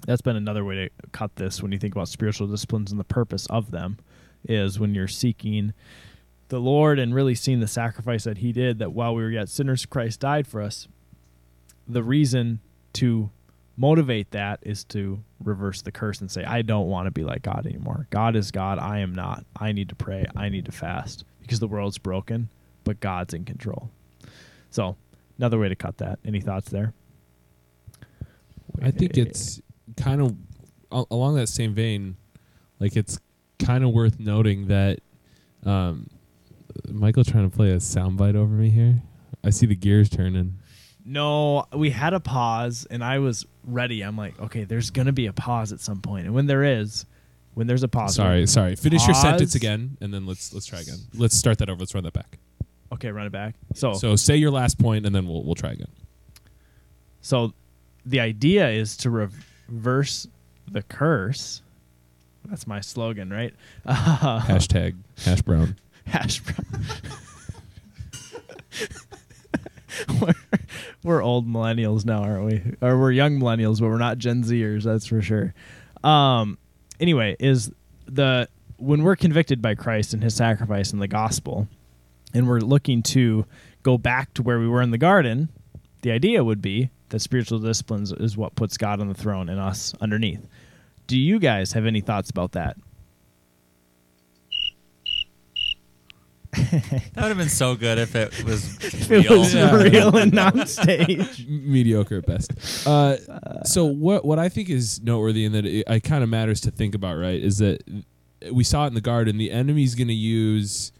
that's 0.05 0.21
been 0.21 0.35
another 0.35 0.63
way 0.63 0.75
to 0.75 0.89
cut 1.11 1.35
this 1.35 1.61
when 1.61 1.71
you 1.71 1.77
think 1.77 1.95
about 1.95 2.07
spiritual 2.07 2.47
disciplines 2.47 2.91
and 2.91 2.99
the 2.99 3.05
purpose 3.05 3.45
of 3.47 3.71
them 3.71 3.97
is 4.47 4.79
when 4.79 4.93
you're 4.93 5.07
seeking 5.07 5.73
the 6.49 6.59
Lord 6.59 6.99
and 6.99 7.13
really 7.13 7.35
seeing 7.35 7.59
the 7.59 7.67
sacrifice 7.67 8.23
that 8.25 8.39
He 8.39 8.51
did, 8.51 8.79
that 8.79 8.91
while 8.91 9.15
we 9.15 9.23
were 9.23 9.31
yet 9.31 9.49
sinners, 9.49 9.85
Christ 9.85 10.19
died 10.19 10.47
for 10.47 10.61
us. 10.61 10.87
The 11.87 12.03
reason 12.03 12.59
to 12.93 13.29
motivate 13.79 14.29
that 14.31 14.59
is 14.61 14.83
to 14.83 15.23
reverse 15.41 15.81
the 15.81 15.91
curse 15.91 16.19
and 16.19 16.29
say, 16.29 16.43
I 16.43 16.61
don't 16.61 16.87
want 16.87 17.07
to 17.07 17.11
be 17.11 17.23
like 17.23 17.41
God 17.41 17.65
anymore. 17.65 18.07
God 18.09 18.35
is 18.35 18.51
God. 18.51 18.77
I 18.77 18.99
am 18.99 19.15
not. 19.15 19.45
I 19.57 19.71
need 19.71 19.87
to 19.89 19.95
pray. 19.95 20.25
I 20.35 20.49
need 20.49 20.65
to 20.65 20.71
fast 20.73 21.23
because 21.41 21.61
the 21.61 21.67
world's 21.67 21.97
broken, 21.97 22.49
but 22.83 22.99
God's 22.99 23.33
in 23.33 23.45
control. 23.45 23.89
So, 24.69 24.97
another 25.37 25.57
way 25.57 25.69
to 25.69 25.75
cut 25.75 25.97
that. 25.99 26.19
Any 26.25 26.41
thoughts 26.41 26.69
there? 26.69 26.93
I 28.81 28.91
think 28.91 29.17
it's 29.17 29.61
kind 29.95 30.21
of 30.21 30.35
along 30.91 31.35
that 31.35 31.47
same 31.47 31.73
vein. 31.73 32.17
Like 32.79 32.97
it's 32.97 33.17
kind 33.59 33.83
of 33.85 33.91
worth 33.91 34.19
noting 34.19 34.67
that 34.67 34.99
um, 35.65 36.09
Michael 36.89 37.23
trying 37.23 37.49
to 37.49 37.55
play 37.55 37.71
a 37.71 37.77
soundbite 37.77 38.35
over 38.35 38.53
me 38.53 38.69
here. 38.69 39.01
I 39.43 39.51
see 39.51 39.65
the 39.65 39.75
gears 39.75 40.09
turning. 40.09 40.59
No, 41.09 41.65
we 41.73 41.89
had 41.89 42.13
a 42.13 42.19
pause 42.19 42.85
and 42.91 43.03
I 43.03 43.17
was 43.17 43.43
ready. 43.63 44.03
I'm 44.03 44.15
like, 44.15 44.39
okay, 44.39 44.63
there's 44.63 44.91
going 44.91 45.07
to 45.07 45.11
be 45.11 45.25
a 45.25 45.33
pause 45.33 45.73
at 45.73 45.79
some 45.79 46.01
point. 46.01 46.27
And 46.27 46.35
when 46.35 46.45
there 46.45 46.63
is, 46.63 47.07
when 47.55 47.65
there's 47.65 47.81
a 47.81 47.87
pause. 47.87 48.13
Sorry, 48.13 48.45
sorry. 48.45 48.75
Finish 48.75 49.07
your 49.07 49.15
sentence 49.15 49.55
again, 49.55 49.97
and 50.01 50.13
then 50.13 50.27
let's 50.27 50.53
let's 50.53 50.67
try 50.67 50.81
again. 50.81 50.99
Let's 51.15 51.35
start 51.35 51.57
that 51.57 51.69
over. 51.69 51.79
Let's 51.79 51.95
run 51.95 52.03
that 52.03 52.13
back. 52.13 52.37
Okay, 52.93 53.09
run 53.09 53.25
it 53.25 53.31
back. 53.31 53.55
So, 53.73 53.93
So 53.93 54.15
say 54.15 54.35
your 54.35 54.51
last 54.51 54.77
point, 54.77 55.07
and 55.07 55.15
then 55.15 55.27
we'll 55.27 55.43
we'll 55.43 55.55
try 55.55 55.71
again. 55.71 55.89
So 57.21 57.53
the 58.05 58.19
idea 58.19 58.69
is 58.69 58.95
to 58.97 59.09
reverse 59.09 60.27
the 60.71 60.83
curse. 60.83 61.63
That's 62.45 62.67
my 62.67 62.81
slogan, 62.81 63.31
right? 63.31 63.53
Uh, 63.83 64.41
Hashtag 64.41 64.95
hash 65.23 65.41
brown. 65.41 65.75
hash 66.05 66.39
brown. 66.41 66.85
we're, 70.21 70.33
we're 71.03 71.23
old 71.23 71.47
millennials 71.47 72.05
now, 72.05 72.23
aren't 72.23 72.45
we? 72.45 72.87
Or 72.87 72.97
we're 72.99 73.11
young 73.11 73.39
millennials, 73.39 73.79
but 73.79 73.87
we're 73.87 73.97
not 73.97 74.17
Gen 74.17 74.43
Zers, 74.43 74.83
that's 74.83 75.05
for 75.05 75.21
sure. 75.21 75.53
Um, 76.03 76.57
anyway, 76.99 77.35
is 77.39 77.71
the 78.05 78.47
when 78.77 79.03
we're 79.03 79.15
convicted 79.15 79.61
by 79.61 79.75
Christ 79.75 80.13
and 80.13 80.23
His 80.23 80.35
sacrifice 80.35 80.93
in 80.93 80.99
the 80.99 81.07
gospel, 81.07 81.67
and 82.33 82.47
we're 82.47 82.59
looking 82.59 83.03
to 83.03 83.45
go 83.83 83.97
back 83.97 84.33
to 84.35 84.43
where 84.43 84.59
we 84.59 84.67
were 84.67 84.81
in 84.81 84.91
the 84.91 84.97
garden, 84.97 85.49
the 86.01 86.11
idea 86.11 86.43
would 86.43 86.61
be 86.61 86.89
that 87.09 87.19
spiritual 87.19 87.59
disciplines 87.59 88.11
is 88.11 88.37
what 88.37 88.55
puts 88.55 88.77
God 88.77 89.01
on 89.01 89.07
the 89.07 89.13
throne 89.13 89.49
and 89.49 89.59
us 89.59 89.93
underneath. 89.99 90.45
Do 91.07 91.19
you 91.19 91.39
guys 91.39 91.73
have 91.73 91.85
any 91.85 92.01
thoughts 92.01 92.29
about 92.29 92.51
that? 92.53 92.77
That 96.71 97.15
would 97.15 97.23
have 97.25 97.37
been 97.37 97.49
so 97.49 97.75
good 97.75 97.97
if 97.99 98.15
it 98.15 98.43
was 98.43 98.77
If 98.83 99.09
real. 99.09 99.33
it 99.33 99.37
was 99.37 99.53
Yeah. 99.53 99.75
real 99.75 100.17
and 100.17 100.33
not 100.43 100.67
stage. 100.69 101.47
mediocre 101.47 102.17
at 102.17 102.25
best. 102.25 102.51
Uh, 102.87 103.17
so 103.65 103.85
what 103.85 104.25
what 104.25 104.39
I 104.39 104.49
think 104.49 104.69
is 104.69 105.01
noteworthy 105.03 105.45
and 105.45 105.53
that 105.55 105.65
it, 105.65 105.83
it 105.87 105.99
kind 106.03 106.23
of 106.23 106.29
matters 106.29 106.61
to 106.61 106.71
think 106.71 106.95
about, 106.95 107.17
right, 107.17 107.39
is 107.41 107.57
that 107.59 107.83
we 108.51 108.63
saw 108.63 108.85
it 108.85 108.87
in 108.87 108.93
the 108.95 109.01
garden. 109.01 109.37
The 109.37 109.51
enemy's 109.51 109.95
going 109.95 110.07
to 110.07 110.13
use 110.13 110.91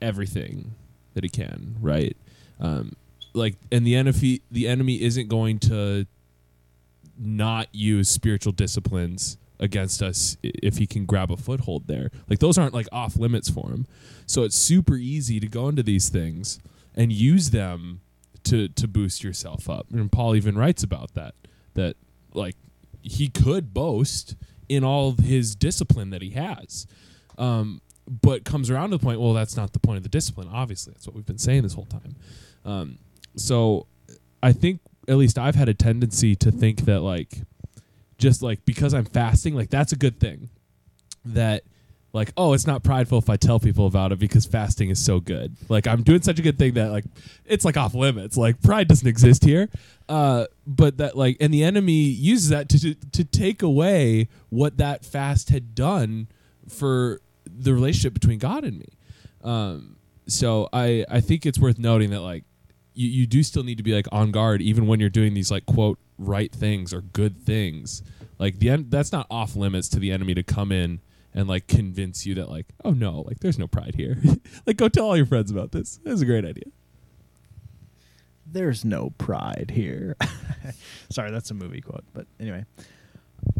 everything 0.00 0.74
that 1.14 1.22
he 1.24 1.28
can, 1.28 1.76
right? 1.80 2.16
Um, 2.60 2.92
like, 3.34 3.56
and 3.72 3.86
the 3.86 3.96
enemy 3.96 4.40
the 4.50 4.68
enemy 4.68 5.02
isn't 5.02 5.28
going 5.28 5.58
to 5.60 6.06
not 7.18 7.68
use 7.72 8.08
spiritual 8.08 8.52
disciplines 8.52 9.36
against 9.64 10.02
us 10.02 10.36
if 10.42 10.78
he 10.78 10.86
can 10.86 11.06
grab 11.06 11.30
a 11.30 11.36
foothold 11.36 11.86
there. 11.86 12.10
Like 12.28 12.38
those 12.38 12.58
aren't 12.58 12.74
like 12.74 12.86
off 12.92 13.16
limits 13.16 13.48
for 13.48 13.70
him. 13.70 13.86
So 14.26 14.42
it's 14.42 14.56
super 14.56 14.96
easy 14.96 15.40
to 15.40 15.48
go 15.48 15.68
into 15.68 15.82
these 15.82 16.08
things 16.08 16.60
and 16.94 17.12
use 17.12 17.50
them 17.50 18.00
to 18.44 18.68
to 18.68 18.86
boost 18.86 19.24
yourself 19.24 19.68
up. 19.68 19.86
And 19.90 20.12
Paul 20.12 20.36
even 20.36 20.56
writes 20.56 20.82
about 20.82 21.14
that 21.14 21.34
that 21.74 21.96
like 22.32 22.56
he 23.02 23.28
could 23.28 23.74
boast 23.74 24.36
in 24.68 24.84
all 24.84 25.10
of 25.10 25.18
his 25.18 25.54
discipline 25.54 26.10
that 26.10 26.22
he 26.22 26.30
has. 26.30 26.86
Um, 27.36 27.80
but 28.06 28.44
comes 28.44 28.70
around 28.70 28.90
to 28.90 28.98
the 28.98 29.02
point, 29.02 29.18
well, 29.18 29.32
that's 29.32 29.56
not 29.56 29.72
the 29.72 29.78
point 29.78 29.96
of 29.96 30.02
the 30.02 30.08
discipline. 30.08 30.48
Obviously, 30.52 30.92
that's 30.92 31.06
what 31.06 31.16
we've 31.16 31.26
been 31.26 31.38
saying 31.38 31.62
this 31.62 31.74
whole 31.74 31.86
time. 31.86 32.16
Um, 32.64 32.98
so 33.36 33.86
I 34.42 34.52
think 34.52 34.80
at 35.08 35.16
least 35.16 35.38
I've 35.38 35.54
had 35.54 35.68
a 35.68 35.74
tendency 35.74 36.34
to 36.36 36.50
think 36.50 36.82
that 36.82 37.00
like 37.00 37.42
just 38.24 38.42
like 38.42 38.64
because 38.64 38.94
I'm 38.94 39.04
fasting, 39.04 39.54
like 39.54 39.68
that's 39.68 39.92
a 39.92 39.96
good 39.96 40.18
thing. 40.18 40.48
That 41.26 41.62
like 42.14 42.32
oh 42.38 42.54
it's 42.54 42.66
not 42.66 42.82
prideful 42.82 43.18
if 43.18 43.28
I 43.28 43.36
tell 43.36 43.60
people 43.60 43.86
about 43.86 44.12
it 44.12 44.18
because 44.18 44.46
fasting 44.46 44.88
is 44.88 44.98
so 44.98 45.20
good. 45.20 45.54
Like 45.68 45.86
I'm 45.86 46.02
doing 46.02 46.22
such 46.22 46.38
a 46.38 46.42
good 46.42 46.56
thing 46.58 46.72
that 46.74 46.90
like 46.90 47.04
it's 47.44 47.66
like 47.66 47.76
off 47.76 47.92
limits. 47.94 48.38
Like 48.38 48.62
pride 48.62 48.88
doesn't 48.88 49.06
exist 49.06 49.44
here. 49.44 49.68
Uh, 50.08 50.46
but 50.66 50.96
that 50.96 51.18
like 51.18 51.36
and 51.38 51.52
the 51.52 51.62
enemy 51.62 52.00
uses 52.00 52.48
that 52.48 52.70
to, 52.70 52.78
to 52.80 52.94
to 53.12 53.24
take 53.24 53.62
away 53.62 54.28
what 54.48 54.78
that 54.78 55.04
fast 55.04 55.50
had 55.50 55.74
done 55.74 56.28
for 56.66 57.20
the 57.46 57.74
relationship 57.74 58.14
between 58.14 58.38
God 58.38 58.64
and 58.64 58.78
me. 58.78 58.88
Um, 59.42 59.96
so 60.26 60.70
I 60.72 61.04
I 61.10 61.20
think 61.20 61.44
it's 61.44 61.58
worth 61.58 61.78
noting 61.78 62.08
that 62.10 62.22
like 62.22 62.44
you, 62.94 63.08
you 63.08 63.26
do 63.26 63.42
still 63.42 63.64
need 63.64 63.76
to 63.76 63.82
be 63.82 63.92
like 63.92 64.06
on 64.10 64.30
guard 64.30 64.62
even 64.62 64.86
when 64.86 64.98
you're 64.98 65.10
doing 65.10 65.34
these 65.34 65.50
like 65.50 65.66
quote 65.66 65.98
right 66.18 66.52
things 66.52 66.92
or 66.92 67.00
good 67.00 67.38
things. 67.38 68.02
Like 68.38 68.58
the 68.58 68.70
en- 68.70 68.86
that's 68.88 69.12
not 69.12 69.26
off 69.30 69.56
limits 69.56 69.88
to 69.90 69.98
the 69.98 70.12
enemy 70.12 70.34
to 70.34 70.42
come 70.42 70.72
in 70.72 71.00
and 71.32 71.48
like 71.48 71.66
convince 71.66 72.24
you 72.26 72.34
that 72.36 72.48
like 72.48 72.66
oh 72.84 72.92
no 72.92 73.20
like 73.22 73.40
there's 73.40 73.58
no 73.58 73.66
pride 73.66 73.94
here. 73.96 74.18
like 74.66 74.76
go 74.76 74.88
tell 74.88 75.06
all 75.06 75.16
your 75.16 75.26
friends 75.26 75.50
about 75.50 75.72
this. 75.72 76.00
That's 76.04 76.20
a 76.20 76.26
great 76.26 76.44
idea. 76.44 76.64
There's 78.46 78.84
no 78.84 79.10
pride 79.18 79.72
here. 79.74 80.16
Sorry, 81.10 81.30
that's 81.30 81.50
a 81.50 81.54
movie 81.54 81.80
quote, 81.80 82.04
but 82.12 82.26
anyway. 82.38 82.64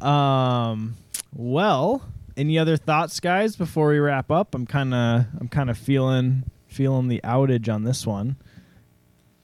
Um 0.00 0.96
well, 1.34 2.02
any 2.36 2.58
other 2.58 2.76
thoughts 2.76 3.20
guys 3.20 3.56
before 3.56 3.88
we 3.88 3.98
wrap 3.98 4.30
up? 4.30 4.54
I'm 4.54 4.66
kind 4.66 4.94
of 4.94 5.26
I'm 5.40 5.48
kind 5.48 5.70
of 5.70 5.78
feeling 5.78 6.44
feeling 6.66 7.08
the 7.08 7.20
outage 7.24 7.72
on 7.72 7.84
this 7.84 8.06
one. 8.06 8.36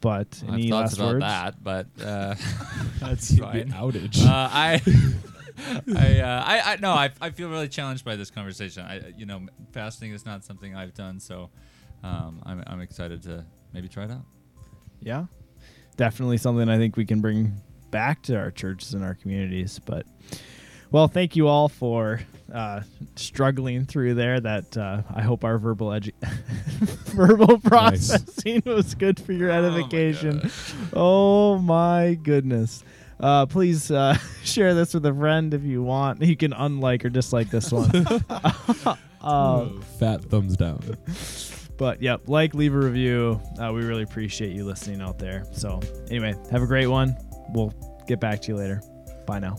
But 0.01 0.41
I 0.43 0.47
have 0.47 0.55
any 0.55 0.71
thoughts 0.71 0.99
last 0.99 0.99
about 0.99 1.13
words? 1.13 1.21
that, 1.25 1.63
but 1.63 1.87
uh, 2.03 2.35
that's 3.01 3.29
The 3.29 3.43
fine. 3.43 3.71
outage. 3.73 4.25
Uh, 4.25 4.49
I, 4.51 4.81
I, 5.97 6.21
uh, 6.21 6.45
I, 6.47 6.73
I, 6.73 6.77
no, 6.81 6.93
I, 6.93 7.11
I 7.21 7.31
feel 7.31 7.51
really 7.51 7.69
challenged 7.69 8.05
by 8.05 8.17
this 8.17 8.31
conversation. 8.31 8.85
I, 8.85 9.13
you 9.17 9.27
know, 9.27 9.47
fasting 9.73 10.13
is 10.13 10.25
not 10.25 10.43
something 10.45 10.75
I've 10.75 10.95
done, 10.95 11.21
so 11.21 11.51
um, 12.03 12.41
I'm, 12.47 12.63
I'm 12.67 12.81
excited 12.81 13.23
to 13.25 13.45
maybe 13.75 13.89
try 13.89 14.05
it 14.05 14.11
out. 14.11 14.25
Yeah. 15.01 15.27
Definitely 15.97 16.39
something 16.39 16.69
I 16.71 16.79
think 16.79 16.97
we 16.97 17.05
can 17.05 17.21
bring 17.21 17.61
back 17.91 18.23
to 18.23 18.37
our 18.39 18.51
churches 18.51 18.95
and 18.95 19.05
our 19.05 19.15
communities. 19.15 19.79
But, 19.85 20.07
well, 20.91 21.09
thank 21.09 21.37
you 21.37 21.49
all 21.49 21.69
for 21.69 22.21
uh, 22.53 22.83
struggling 23.17 23.85
through 23.87 24.15
there. 24.15 24.41
That 24.41 24.77
uh, 24.77 25.03
I 25.15 25.23
hope 25.23 25.45
our 25.45 25.59
verbal 25.59 25.89
edu- 25.89 26.13
verbal 27.11 27.59
processing 27.59 28.63
was 28.67 28.95
good 28.95 29.21
for 29.21 29.33
your 29.33 29.51
Oh 29.51 29.61
my 29.61 29.69
edification. 29.69 30.51
Oh 30.93 31.59
my 31.59 32.15
goodness. 32.23 32.83
Uh, 33.19 33.47
please 33.47 33.91
uh, 33.91 34.17
share 34.43 34.75
this 34.75 34.95
with 34.95 35.05
a 35.07 35.15
friend 35.15 35.53
if 35.55 35.63
you 35.63 35.83
want. 35.83 36.23
You 36.23 36.37
can 36.37 36.53
unlike 36.53 37.05
or 37.05 37.11
dislike 37.11 37.51
this 37.51 37.71
one. 37.71 37.91
um, 39.21 39.83
Fat 39.99 40.25
thumbs 40.25 40.57
down. 40.57 40.81
but 41.77 42.01
yep, 42.01 42.23
like, 42.29 42.55
leave 42.55 42.75
a 42.75 42.79
review. 42.79 43.41
Uh, 43.61 43.73
we 43.73 43.85
really 43.85 44.05
appreciate 44.05 44.57
you 44.57 44.65
listening 44.65 45.03
out 45.03 45.19
there. 45.19 45.45
So, 45.53 45.81
anyway, 46.09 46.35
have 46.51 46.63
a 46.63 46.67
great 46.67 46.87
one. 46.87 47.15
We'll 47.51 47.75
get 48.07 48.21
back 48.21 48.41
to 48.43 48.49
you 48.53 48.57
later. 48.57 48.83
Bye 49.27 49.39
now. 49.39 49.59